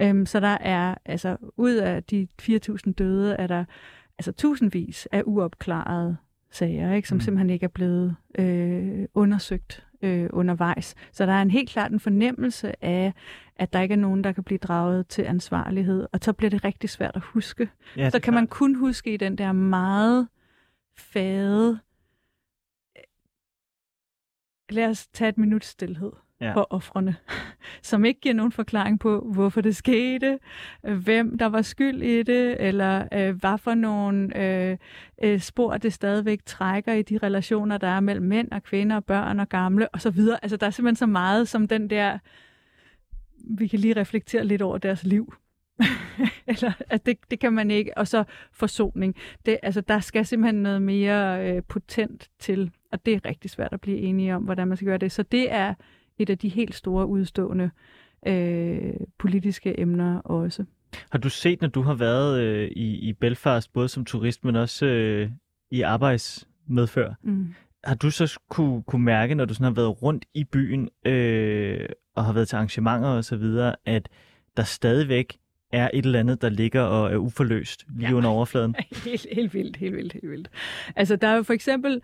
[0.00, 3.64] Øhm, så der er, altså ud af de 4.000 døde, er der
[4.18, 6.16] altså tusindvis af uopklarede
[6.54, 7.20] sager, ikke, som mm.
[7.20, 10.94] simpelthen ikke er blevet øh, undersøgt øh, undervejs.
[11.12, 13.12] Så der er en helt klart en fornemmelse af,
[13.56, 16.64] at der ikke er nogen, der kan blive draget til ansvarlighed, og så bliver det
[16.64, 17.68] rigtig svært at huske.
[17.96, 18.34] Ja, så kan klart.
[18.34, 20.28] man kun huske i den der meget
[20.96, 21.78] fade...
[24.70, 26.52] Lad os tage et minut stillhed ja.
[26.52, 27.16] for offrene,
[27.82, 30.38] som ikke giver nogen forklaring på, hvorfor det skete,
[30.86, 34.76] øh, hvem der var skyld i det, eller øh, hvad for nogle øh,
[35.22, 39.40] øh, spor det stadigvæk trækker i de relationer, der er mellem mænd og kvinder, børn
[39.40, 40.20] og gamle osv.
[40.42, 42.18] Altså der er simpelthen så meget som den der,
[43.58, 45.34] vi kan lige reflektere lidt over deres liv.
[46.46, 47.98] eller at det, det kan man ikke.
[47.98, 49.14] Og så forsoning.
[49.46, 53.72] Det, altså, der skal simpelthen noget mere øh, potent til, og det er rigtig svært
[53.72, 55.12] at blive enige om, hvordan man skal gøre det.
[55.12, 55.74] Så det er
[56.18, 57.70] et af de helt store udstående
[58.26, 60.64] øh, politiske emner også.
[61.10, 64.56] Har du set, når du har været øh, i, i Belfast, både som turist, men
[64.56, 65.30] også øh,
[65.70, 67.54] i arbejdsmedfør, mm.
[67.84, 71.88] har du så kunne, kunne mærke, når du sådan har været rundt i byen øh,
[72.16, 74.08] og har været til arrangementer og så videre, at
[74.56, 75.38] der stadigvæk
[75.72, 78.14] er et eller andet, der ligger og er uforløst lige ja.
[78.14, 78.74] under overfladen?
[79.04, 80.48] helt, helt vildt, helt vildt, helt vildt.
[80.96, 82.00] Altså, der er jo for eksempel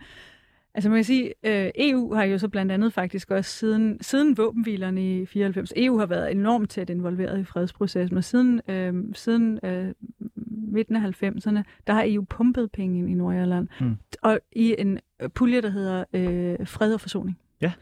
[0.74, 4.36] Altså man kan sige, øh, EU har jo så blandt andet faktisk også siden, siden
[4.36, 9.60] våbenhvilerne i 94, EU har været enormt tæt involveret i fredsprocessen, og siden, øh, siden
[9.62, 9.94] øh,
[10.46, 13.96] midten af 90'erne, der har EU pumpet penge ind i Nordjylland, mm.
[14.22, 14.98] og i en
[15.34, 17.38] pulje, der hedder øh, fred og forsoning.
[17.60, 17.72] Ja.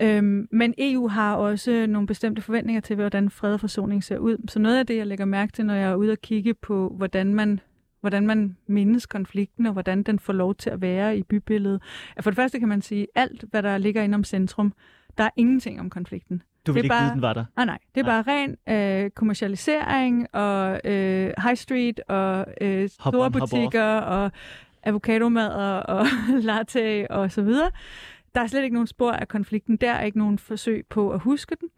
[0.00, 4.36] Øhm, men EU har også nogle bestemte forventninger til, hvordan fred og forsoning ser ud.
[4.48, 6.94] Så noget af det, jeg lægger mærke til, når jeg er ude og kigge på,
[6.96, 7.60] hvordan man
[8.00, 11.82] hvordan man mindes konflikten, og hvordan den får lov til at være i bybilledet.
[12.20, 14.72] For det første kan man sige, alt, hvad der ligger inde om centrum,
[15.18, 16.42] der er ingenting om konflikten.
[16.66, 17.44] Du vil det er ikke bare, vide, den var der?
[17.56, 18.22] Ah, nej, det er nej.
[18.22, 24.30] bare ren øh, kommercialisering og øh, high street og øh, store on, butikker og
[24.82, 26.06] avocadomader og
[26.50, 27.70] latte og så videre.
[28.34, 29.76] Der er slet ikke nogen spor af konflikten.
[29.76, 31.68] Der er ikke nogen forsøg på at huske den.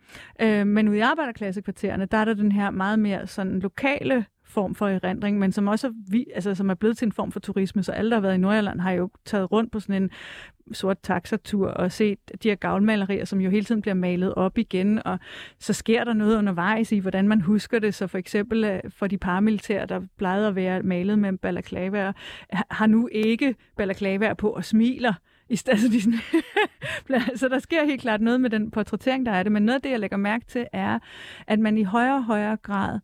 [0.41, 4.75] Øh, men ude i arbejderklassekvartererne, der er der den her meget mere sådan lokale form
[4.75, 7.41] for erindring, men som også er, vi, altså, som er blevet til en form for
[7.41, 7.83] turisme.
[7.83, 10.11] Så alle, der har været i Nordjylland, har jo taget rundt på sådan en
[10.73, 15.07] sort taxatur og set de her gavlmalerier, som jo hele tiden bliver malet op igen,
[15.07, 15.19] og
[15.59, 17.95] så sker der noget undervejs i, hvordan man husker det.
[17.95, 22.13] Så for eksempel øh, for de paramilitære, der plejede at være malet med balaklavaer,
[22.71, 25.15] har nu ikke balaklavaer på og smiler.
[25.49, 26.21] I stedet, så, de sådan
[27.37, 29.53] så der sker helt klart noget med den portrættering, der er det.
[29.53, 30.99] Men noget af det, jeg lægger mærke til, er,
[31.47, 32.99] at man i højere og højere grad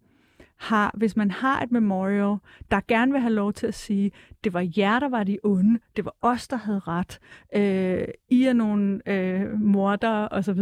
[0.57, 2.37] har, hvis man har et memorial,
[2.71, 4.13] der gerne vil have lov til at sige,
[4.45, 7.19] det var jer, der var de onde, det var os, der havde ret,
[7.55, 10.61] øh, I er nogle øh, mordere osv.,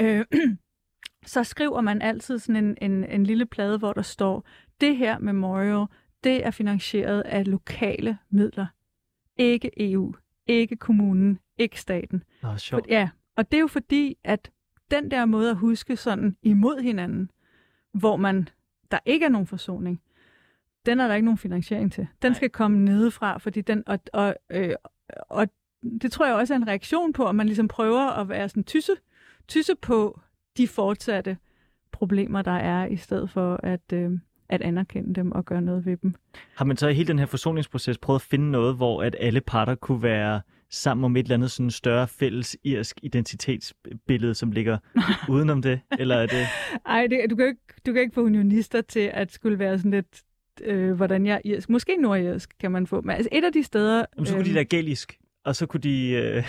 [0.00, 0.24] øh,
[1.26, 4.46] så skriver man altid sådan en, en, en lille plade, hvor der står,
[4.80, 5.86] det her memorial,
[6.24, 8.66] det er finansieret af lokale midler.
[9.36, 10.14] Ikke EU,
[10.46, 12.22] ikke kommunen, ikke staten.
[12.42, 12.84] Nå, sjovt.
[12.84, 14.50] For, ja, og det er jo fordi, at
[14.90, 17.30] den der måde at huske sådan imod hinanden,
[17.92, 18.48] hvor man
[18.90, 20.00] der ikke er nogen forsoning,
[20.86, 22.06] den er der ikke nogen finansiering til.
[22.22, 22.36] Den Nej.
[22.36, 24.74] skal komme nedefra, fordi den, og, og, øh,
[25.28, 25.48] og
[26.02, 28.64] det tror jeg også er en reaktion på, at man ligesom prøver at være sådan
[28.64, 28.92] tysse,
[29.48, 30.20] tysse på
[30.56, 31.36] de fortsatte
[31.92, 34.10] problemer, der er, i stedet for at, øh,
[34.48, 36.14] at anerkende dem og gøre noget ved dem.
[36.54, 39.40] Har man så i hele den her forsoningsproces prøvet at finde noget, hvor at alle
[39.40, 40.40] parter kunne være
[40.70, 44.78] sammen om et eller andet sådan større fælles irsk identitetsbillede, som ligger
[45.32, 45.80] udenom det?
[45.98, 46.46] Eller er det...
[46.86, 49.90] Ej, det, du, kan ikke, du kan ikke få unionister til at skulle være sådan
[49.90, 50.22] lidt,
[50.62, 51.68] øh, hvordan jeg er irsk.
[51.68, 53.00] Måske nordirsk kan man få.
[53.00, 54.04] Men altså et af de steder...
[54.16, 56.10] Jamen, så kunne øh, de være gælisk, og så kunne de...
[56.10, 56.44] Øh...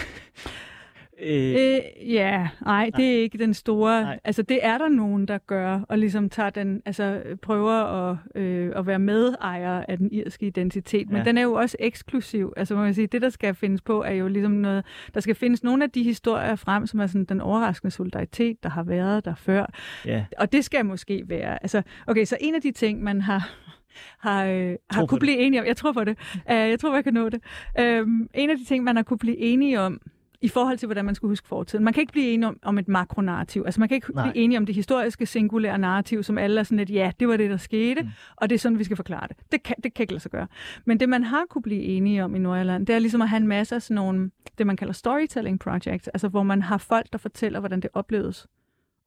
[1.21, 4.01] Øh, øh, ja, nej, det er ikke den store...
[4.01, 4.19] Nej.
[4.23, 8.71] Altså, det er der nogen, der gør, og ligesom tager den, altså prøver at, øh,
[8.75, 11.23] at være medejer af den irske identitet, men ja.
[11.23, 12.53] den er jo også eksklusiv.
[12.57, 14.85] Altså, man sige, det, der skal findes på, er jo ligesom noget...
[15.13, 18.69] Der skal findes nogle af de historier frem, som er sådan den overraskende solidaritet, der
[18.69, 19.65] har været der før.
[20.05, 20.25] Ja.
[20.37, 21.63] Og det skal måske være...
[21.63, 23.49] Altså, okay, så en af de ting, man har
[24.19, 25.67] har, øh, har kunne blive enige om.
[25.67, 26.17] Jeg tror på det.
[26.35, 27.41] Uh, jeg tror, jeg kan nå det.
[27.79, 30.01] Uh, en af de ting, man har kunne blive enige om,
[30.41, 31.85] i forhold til, hvordan man skulle huske fortiden.
[31.85, 33.63] Man kan ikke blive enige om, om et makronarrativ.
[33.65, 34.31] Altså man kan ikke Nej.
[34.31, 37.37] blive enige om det historiske singulære narrativ, som alle er sådan lidt, ja, det var
[37.37, 38.09] det, der skete, mm.
[38.35, 39.37] og det er sådan, vi skal forklare det.
[39.51, 40.47] Det kan, det kan ikke lade sig gøre.
[40.85, 43.41] Men det, man har kunne blive enige om i Nordjylland, det er ligesom at have
[43.41, 47.11] en masse af sådan nogle, det man kalder storytelling projects, altså hvor man har folk,
[47.11, 48.47] der fortæller, hvordan det opleves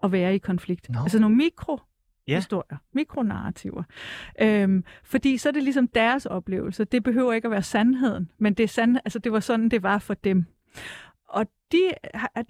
[0.02, 0.88] at være i konflikt.
[0.88, 1.02] No.
[1.02, 1.78] Altså nogle mikro
[2.28, 2.36] ja.
[2.36, 3.82] historier, mikronarrativer.
[4.42, 6.84] Øhm, fordi så er det ligesom deres oplevelse.
[6.84, 9.82] Det behøver ikke at være sandheden, men det, er sand, altså det var sådan, det
[9.82, 10.46] var for dem.
[11.72, 11.78] De,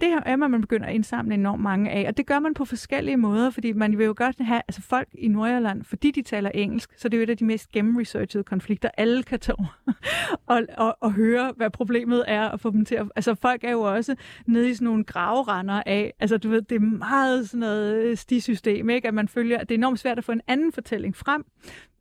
[0.01, 3.17] det er man begynder at indsamle enormt mange af, og det gør man på forskellige
[3.17, 6.89] måder, fordi man vil jo godt have altså folk i Nordjylland, fordi de taler engelsk,
[6.97, 9.57] så det er jo et af de mest gennemresearchede konflikter, alle kan tage
[10.47, 13.07] og, og, og høre, hvad problemet er, og få dem til at...
[13.15, 14.15] Altså folk er jo også
[14.45, 18.17] nede i sådan nogle gravrender af, altså du ved, det er meget sådan noget øh,
[18.17, 19.07] stisystem, ikke?
[19.07, 21.45] at man følger, det er enormt svært at få en anden fortælling frem,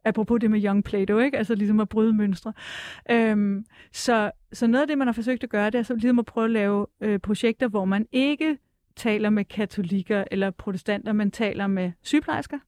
[0.04, 1.38] apropos det med Young Plato, ikke?
[1.38, 2.52] altså ligesom at bryde mønstre.
[3.10, 6.18] Øhm, så, så noget af det, man har forsøgt at gøre, det er så ligesom
[6.18, 8.58] at prøve at lave øh, projekter, hvor man ikke
[8.96, 12.58] taler med katolikker eller protestanter, man taler med sygeplejersker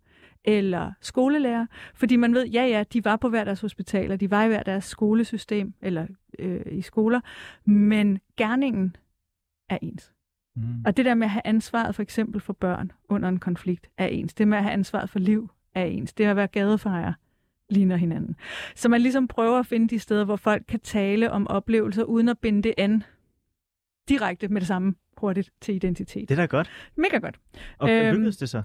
[0.45, 4.45] eller skolelærer, fordi man ved, ja ja, de var på hver deres hospitaler, de var
[4.45, 6.07] i hver deres skolesystem eller
[6.39, 7.21] øh, i skoler,
[7.65, 8.97] men gerningen
[9.71, 10.13] er ens.
[10.57, 10.63] Mm.
[10.87, 14.07] Og det der med at have ansvaret for eksempel for børn under en konflikt er
[14.07, 14.35] ens.
[14.35, 16.13] Det med at have ansvaret for liv er ens.
[16.13, 17.13] Det at være gadefejrer
[17.75, 18.37] ligner hinanden.
[18.75, 22.29] Så man ligesom prøver at finde de steder, hvor folk kan tale om oplevelser, uden
[22.29, 23.03] at binde det an
[24.09, 26.29] direkte med det samme hurtigt til identitet.
[26.29, 26.71] Det er da godt.
[26.97, 27.41] Mega godt.
[27.79, 28.63] Og øhm, lykkedes det så?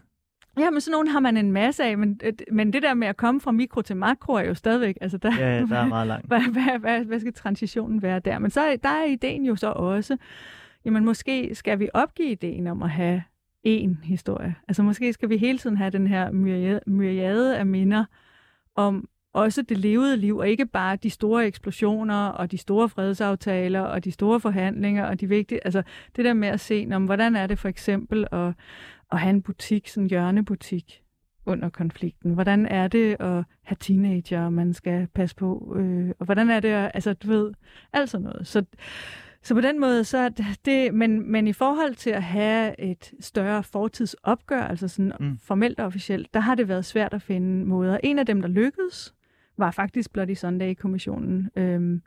[0.59, 2.19] Ja, men sådan nogle har man en masse af, men,
[2.51, 5.35] men det der med at komme fra mikro til makro er jo stadigvæk, altså der,
[5.37, 6.27] ja, der er meget langt.
[6.31, 8.39] Hvad, hvad, hvad, hvad skal transitionen være der?
[8.39, 10.17] Men så der er ideen jo så også,
[10.85, 13.23] jamen måske skal vi opgive ideen om at have
[13.67, 14.55] én historie.
[14.67, 16.31] Altså måske skal vi hele tiden have den her
[16.87, 18.05] myriade af minder,
[18.75, 23.81] om også det levede liv, og ikke bare de store eksplosioner, og de store fredsaftaler,
[23.81, 25.83] og de store forhandlinger, og de vigtige, altså
[26.15, 28.53] det der med at se, om, hvordan er det for eksempel at,
[29.11, 31.01] at have en butik, sådan en hjørnebutik,
[31.45, 32.33] under konflikten?
[32.33, 35.75] Hvordan er det at have teenager, man skal passe på?
[35.79, 37.53] Øh, og hvordan er det at, altså du ved,
[37.93, 38.47] alt sådan noget.
[38.47, 38.65] Så,
[39.43, 40.29] så på den måde, så er
[40.65, 45.37] det, men, men i forhold til at have et større fortidsopgør, altså sådan mm.
[45.43, 47.97] formelt og officielt, der har det været svært at finde måder.
[48.03, 49.13] En af dem, der lykkedes,
[49.57, 52.01] var faktisk Bloody Sunday-kommissionen, øhm,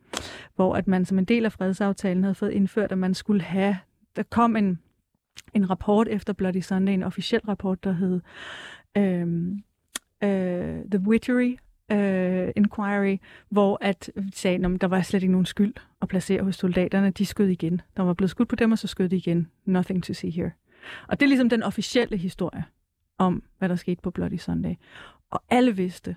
[0.54, 3.76] hvor at man som en del af fredsaftalen havde fået indført, at man skulle have,
[4.16, 4.78] der kom en,
[5.54, 8.20] en rapport efter Bloody Sunday, en officiel rapport, der hed
[8.96, 9.62] øhm,
[10.24, 11.56] øh, The Witchery
[11.92, 13.18] uh, Inquiry,
[13.48, 17.10] hvor at sagde, at der var slet ikke nogen skyld at placere hos soldaterne.
[17.10, 17.80] De skød igen.
[17.96, 19.48] Der var blevet skudt på dem, og så skød de igen.
[19.64, 20.50] Nothing to see here.
[21.08, 22.64] Og det er ligesom den officielle historie
[23.18, 24.74] om, hvad der skete på Bloody Sunday.
[25.30, 26.16] Og alle vidste,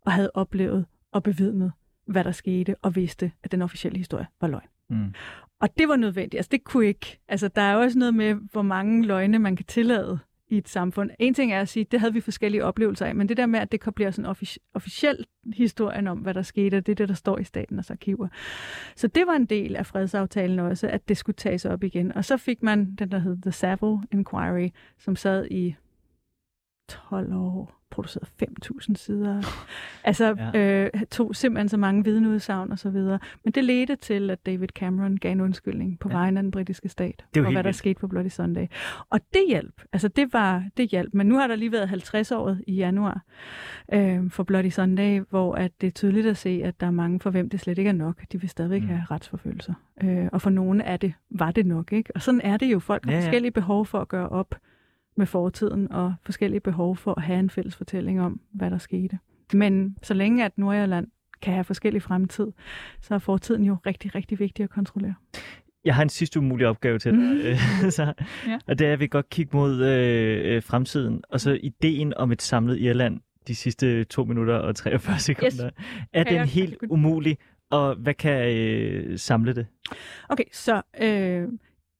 [0.00, 1.72] og havde oplevet og bevidnet,
[2.06, 4.68] hvad der skete, og vidste, at den officielle historie var løgn.
[4.90, 5.14] Mm.
[5.60, 6.38] Og det var nødvendigt.
[6.38, 7.18] Altså, det kunne ikke.
[7.28, 10.18] Altså, der er jo også noget med, hvor mange løgne man kan tillade
[10.48, 11.10] i et samfund.
[11.18, 13.60] En ting er at sige, det havde vi forskellige oplevelser af, men det der med,
[13.60, 17.14] at det bliver sådan offic- officiel historien om, hvad der skete, det er det, der
[17.14, 18.28] står i statens arkiver.
[18.96, 22.12] Så det var en del af fredsaftalen også, at det skulle tages op igen.
[22.12, 24.68] Og så fik man den, der hed The Savile Inquiry,
[24.98, 25.74] som sad i
[26.88, 29.42] 12 år, produceret 5.000 sider.
[30.04, 30.58] Altså ja.
[30.58, 33.18] øh, tog simpelthen så mange vidneudsagn og så videre.
[33.44, 36.14] Men det ledte til, at David Cameron gav en undskyldning på ja.
[36.14, 38.66] vegne af den britiske stat, og hvad der skete på Bloody Sunday.
[39.10, 39.82] Og det hjalp.
[39.92, 41.14] Altså det var det hjalp.
[41.14, 43.20] Men nu har der lige været 50 år i januar
[43.92, 47.20] øh, for Bloody Sunday, hvor at det er tydeligt at se, at der er mange
[47.20, 48.22] for hvem det slet ikke er nok.
[48.32, 48.88] De vil stadigvæk mm.
[48.88, 49.74] have retsforfølgelser.
[50.02, 51.92] Øh, og for nogle af det var det nok.
[51.92, 52.12] ikke.
[52.14, 52.78] Og sådan er det jo.
[52.78, 53.24] Folk har ja, ja.
[53.24, 54.54] forskellige behov for at gøre op
[55.16, 59.18] med fortiden og forskellige behov for at have en fælles fortælling om, hvad der skete.
[59.52, 61.06] Men så længe at Nordjylland
[61.42, 62.46] kan have forskellig fremtid,
[63.00, 65.14] så er fortiden jo rigtig, rigtig vigtig at kontrollere.
[65.84, 67.90] Jeg har en sidste umulig opgave til dig, mm.
[67.98, 68.12] så,
[68.46, 68.58] ja.
[68.66, 72.32] og det er, at vi godt kigge mod øh, øh, fremtiden, og så ideen om
[72.32, 75.66] et samlet Irland de sidste 2 minutter og 43 sekunder.
[75.66, 76.06] Yes.
[76.12, 77.38] Er den jeg, helt umulig,
[77.70, 79.66] og hvad kan øh, samle det?
[80.28, 81.48] Okay, så øh,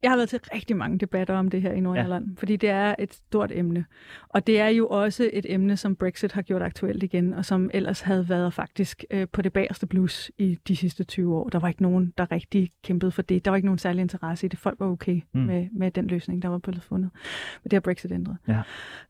[0.03, 2.33] jeg har været til rigtig mange debatter om det her i Nordjylland, ja.
[2.39, 3.85] fordi det er et stort emne.
[4.29, 7.71] Og det er jo også et emne, som Brexit har gjort aktuelt igen, og som
[7.75, 11.49] ellers havde været faktisk øh, på det bagerste blus i de sidste 20 år.
[11.49, 13.45] Der var ikke nogen, der rigtig kæmpede for det.
[13.45, 14.59] Der var ikke nogen særlig interesse i det.
[14.59, 15.41] Folk var okay mm.
[15.41, 17.11] med, med den løsning, der var blevet fundet.
[17.63, 18.37] Men det har Brexit ændret.
[18.49, 18.63] Ja.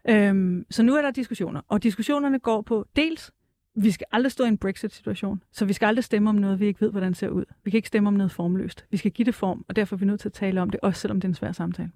[0.08, 3.32] Øhm, så nu er der diskussioner, og diskussionerne går på dels,
[3.76, 6.66] vi skal aldrig stå i en Brexit-situation, så vi skal aldrig stemme om noget, vi
[6.66, 7.44] ikke ved, hvordan det ser ud.
[7.64, 8.86] Vi kan ikke stemme om noget formløst.
[8.90, 10.80] Vi skal give det form, og derfor er vi nødt til at tale om det,
[10.82, 11.90] også selvom det er en svær samtale.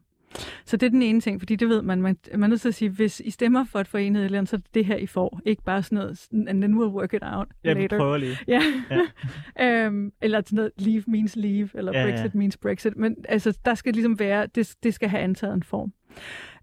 [0.64, 2.03] Så det er den ene ting, fordi det ved man.
[2.03, 4.57] Man, man er nødt til at sige, hvis I stemmer for et forenet eller så
[4.57, 5.41] er det det her, I får.
[5.47, 7.97] Ikke bare sådan noget, and then we'll work it out ja, later.
[7.97, 8.39] Ja, prøver lige.
[8.49, 8.62] Ja.
[9.59, 9.89] ja.
[9.89, 12.39] um, eller sådan noget, leave means leave, eller ja, Brexit ja.
[12.39, 12.97] means Brexit.
[12.97, 15.93] Men altså, der skal ligesom være, det, det skal have antaget en form.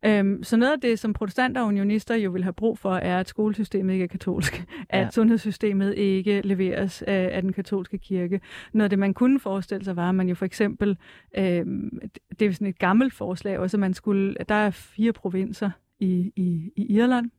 [0.06, 3.20] Øhm, så noget af det, som protestanter og unionister jo vil have brug for, er,
[3.20, 4.66] at skolesystemet ikke er katolsk.
[4.90, 5.10] At ja.
[5.10, 8.42] sundhedssystemet ikke leveres af, af den katolske kirke.
[8.74, 10.98] Noget af det, man kunne forestille sig, var, at man jo for eksempel,
[11.38, 12.00] øhm,
[12.40, 15.70] det er sådan et gammelt forslag også, at man skulle, der er fire provinser
[16.00, 17.32] i, i, i Irland.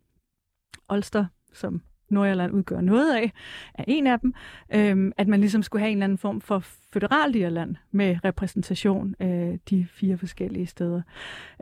[0.93, 3.33] Ulster, som Nordjylland udgør noget af,
[3.75, 4.35] er en af dem,
[4.75, 6.59] øh, at man ligesom skulle have en eller anden form for
[6.93, 11.03] føderalt Irland med repræsentation øh, de fire forskellige steder.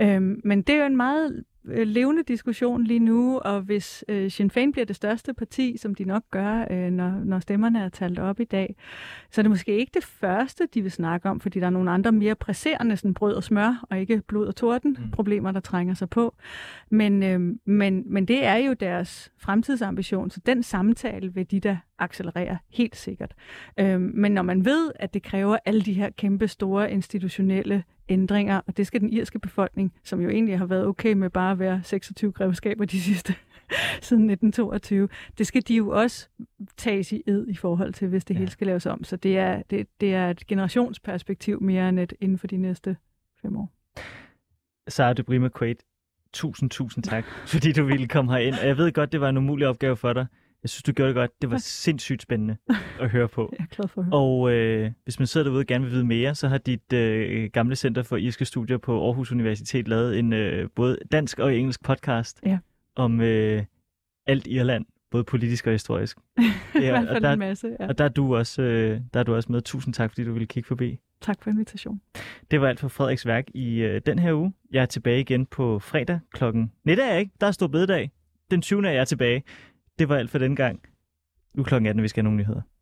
[0.00, 4.30] Øh, men det er jo en meget øh, levende diskussion lige nu, og hvis øh,
[4.30, 7.88] Sinn Féin bliver det største parti, som de nok gør, øh, når, når stemmerne er
[7.88, 8.76] talt op i dag,
[9.30, 11.90] så er det måske ikke det første, de vil snakke om, fordi der er nogle
[11.90, 15.10] andre mere presserende sådan brød og smør, og ikke blod og torden mm.
[15.10, 16.34] problemer, der trænger sig på.
[16.90, 21.78] Men, øh, men, men det er jo deres fremtidsambition, så den samtale vil de da
[21.98, 23.34] accelerere helt sikkert.
[23.80, 28.60] Øh, men når man ved, at det kræver alle de her kæmpe store institutionelle ændringer,
[28.66, 31.58] og det skal den irske befolkning, som jo egentlig har været okay med bare at
[31.58, 33.34] være 26 grevskaber de sidste
[34.02, 36.28] siden 1922, det skal de jo også
[36.76, 38.38] tages i ed i forhold til, hvis det ja.
[38.38, 39.04] hele skal laves om.
[39.04, 42.96] Så det er, det, det er et generationsperspektiv mere end et inden for de næste
[43.42, 43.72] fem år.
[44.88, 45.76] Sara de Brima Quaid,
[46.32, 48.54] tusind, tusind tak, fordi du ville komme herind.
[48.60, 50.26] Og jeg ved godt, det var en umulig opgave for dig.
[50.66, 51.42] Jeg synes, du gjorde det godt.
[51.42, 52.56] Det var sindssygt spændende
[53.00, 53.54] at høre på.
[53.58, 54.14] Jeg er glad for at høre.
[54.14, 57.50] Og øh, hvis man sidder derude og gerne vil vide mere, så har dit øh,
[57.52, 61.84] gamle Center for Irske Studier på Aarhus Universitet lavet en øh, både dansk og engelsk
[61.84, 62.58] podcast ja.
[62.96, 63.64] om øh,
[64.26, 66.18] alt Irland, både politisk og historisk.
[66.74, 67.88] Ja, I hvert fald der, en masse, ja.
[67.88, 69.60] Og der er, du også, øh, der er du også med.
[69.60, 70.98] Tusind tak, fordi du ville kigge forbi.
[71.20, 72.00] Tak for invitationen.
[72.50, 74.52] Det var alt for Frederiks værk i øh, den her uge.
[74.72, 76.72] Jeg er tilbage igen på fredag klokken...
[76.84, 77.32] Nej, det er jeg ikke.
[77.40, 78.10] Der er stor bededag.
[78.50, 78.88] Den 20.
[78.88, 79.42] er jeg tilbage.
[79.98, 80.80] Det var alt for den gang.
[81.54, 82.62] Nu klokken 18, vi skal have nogle nyheder.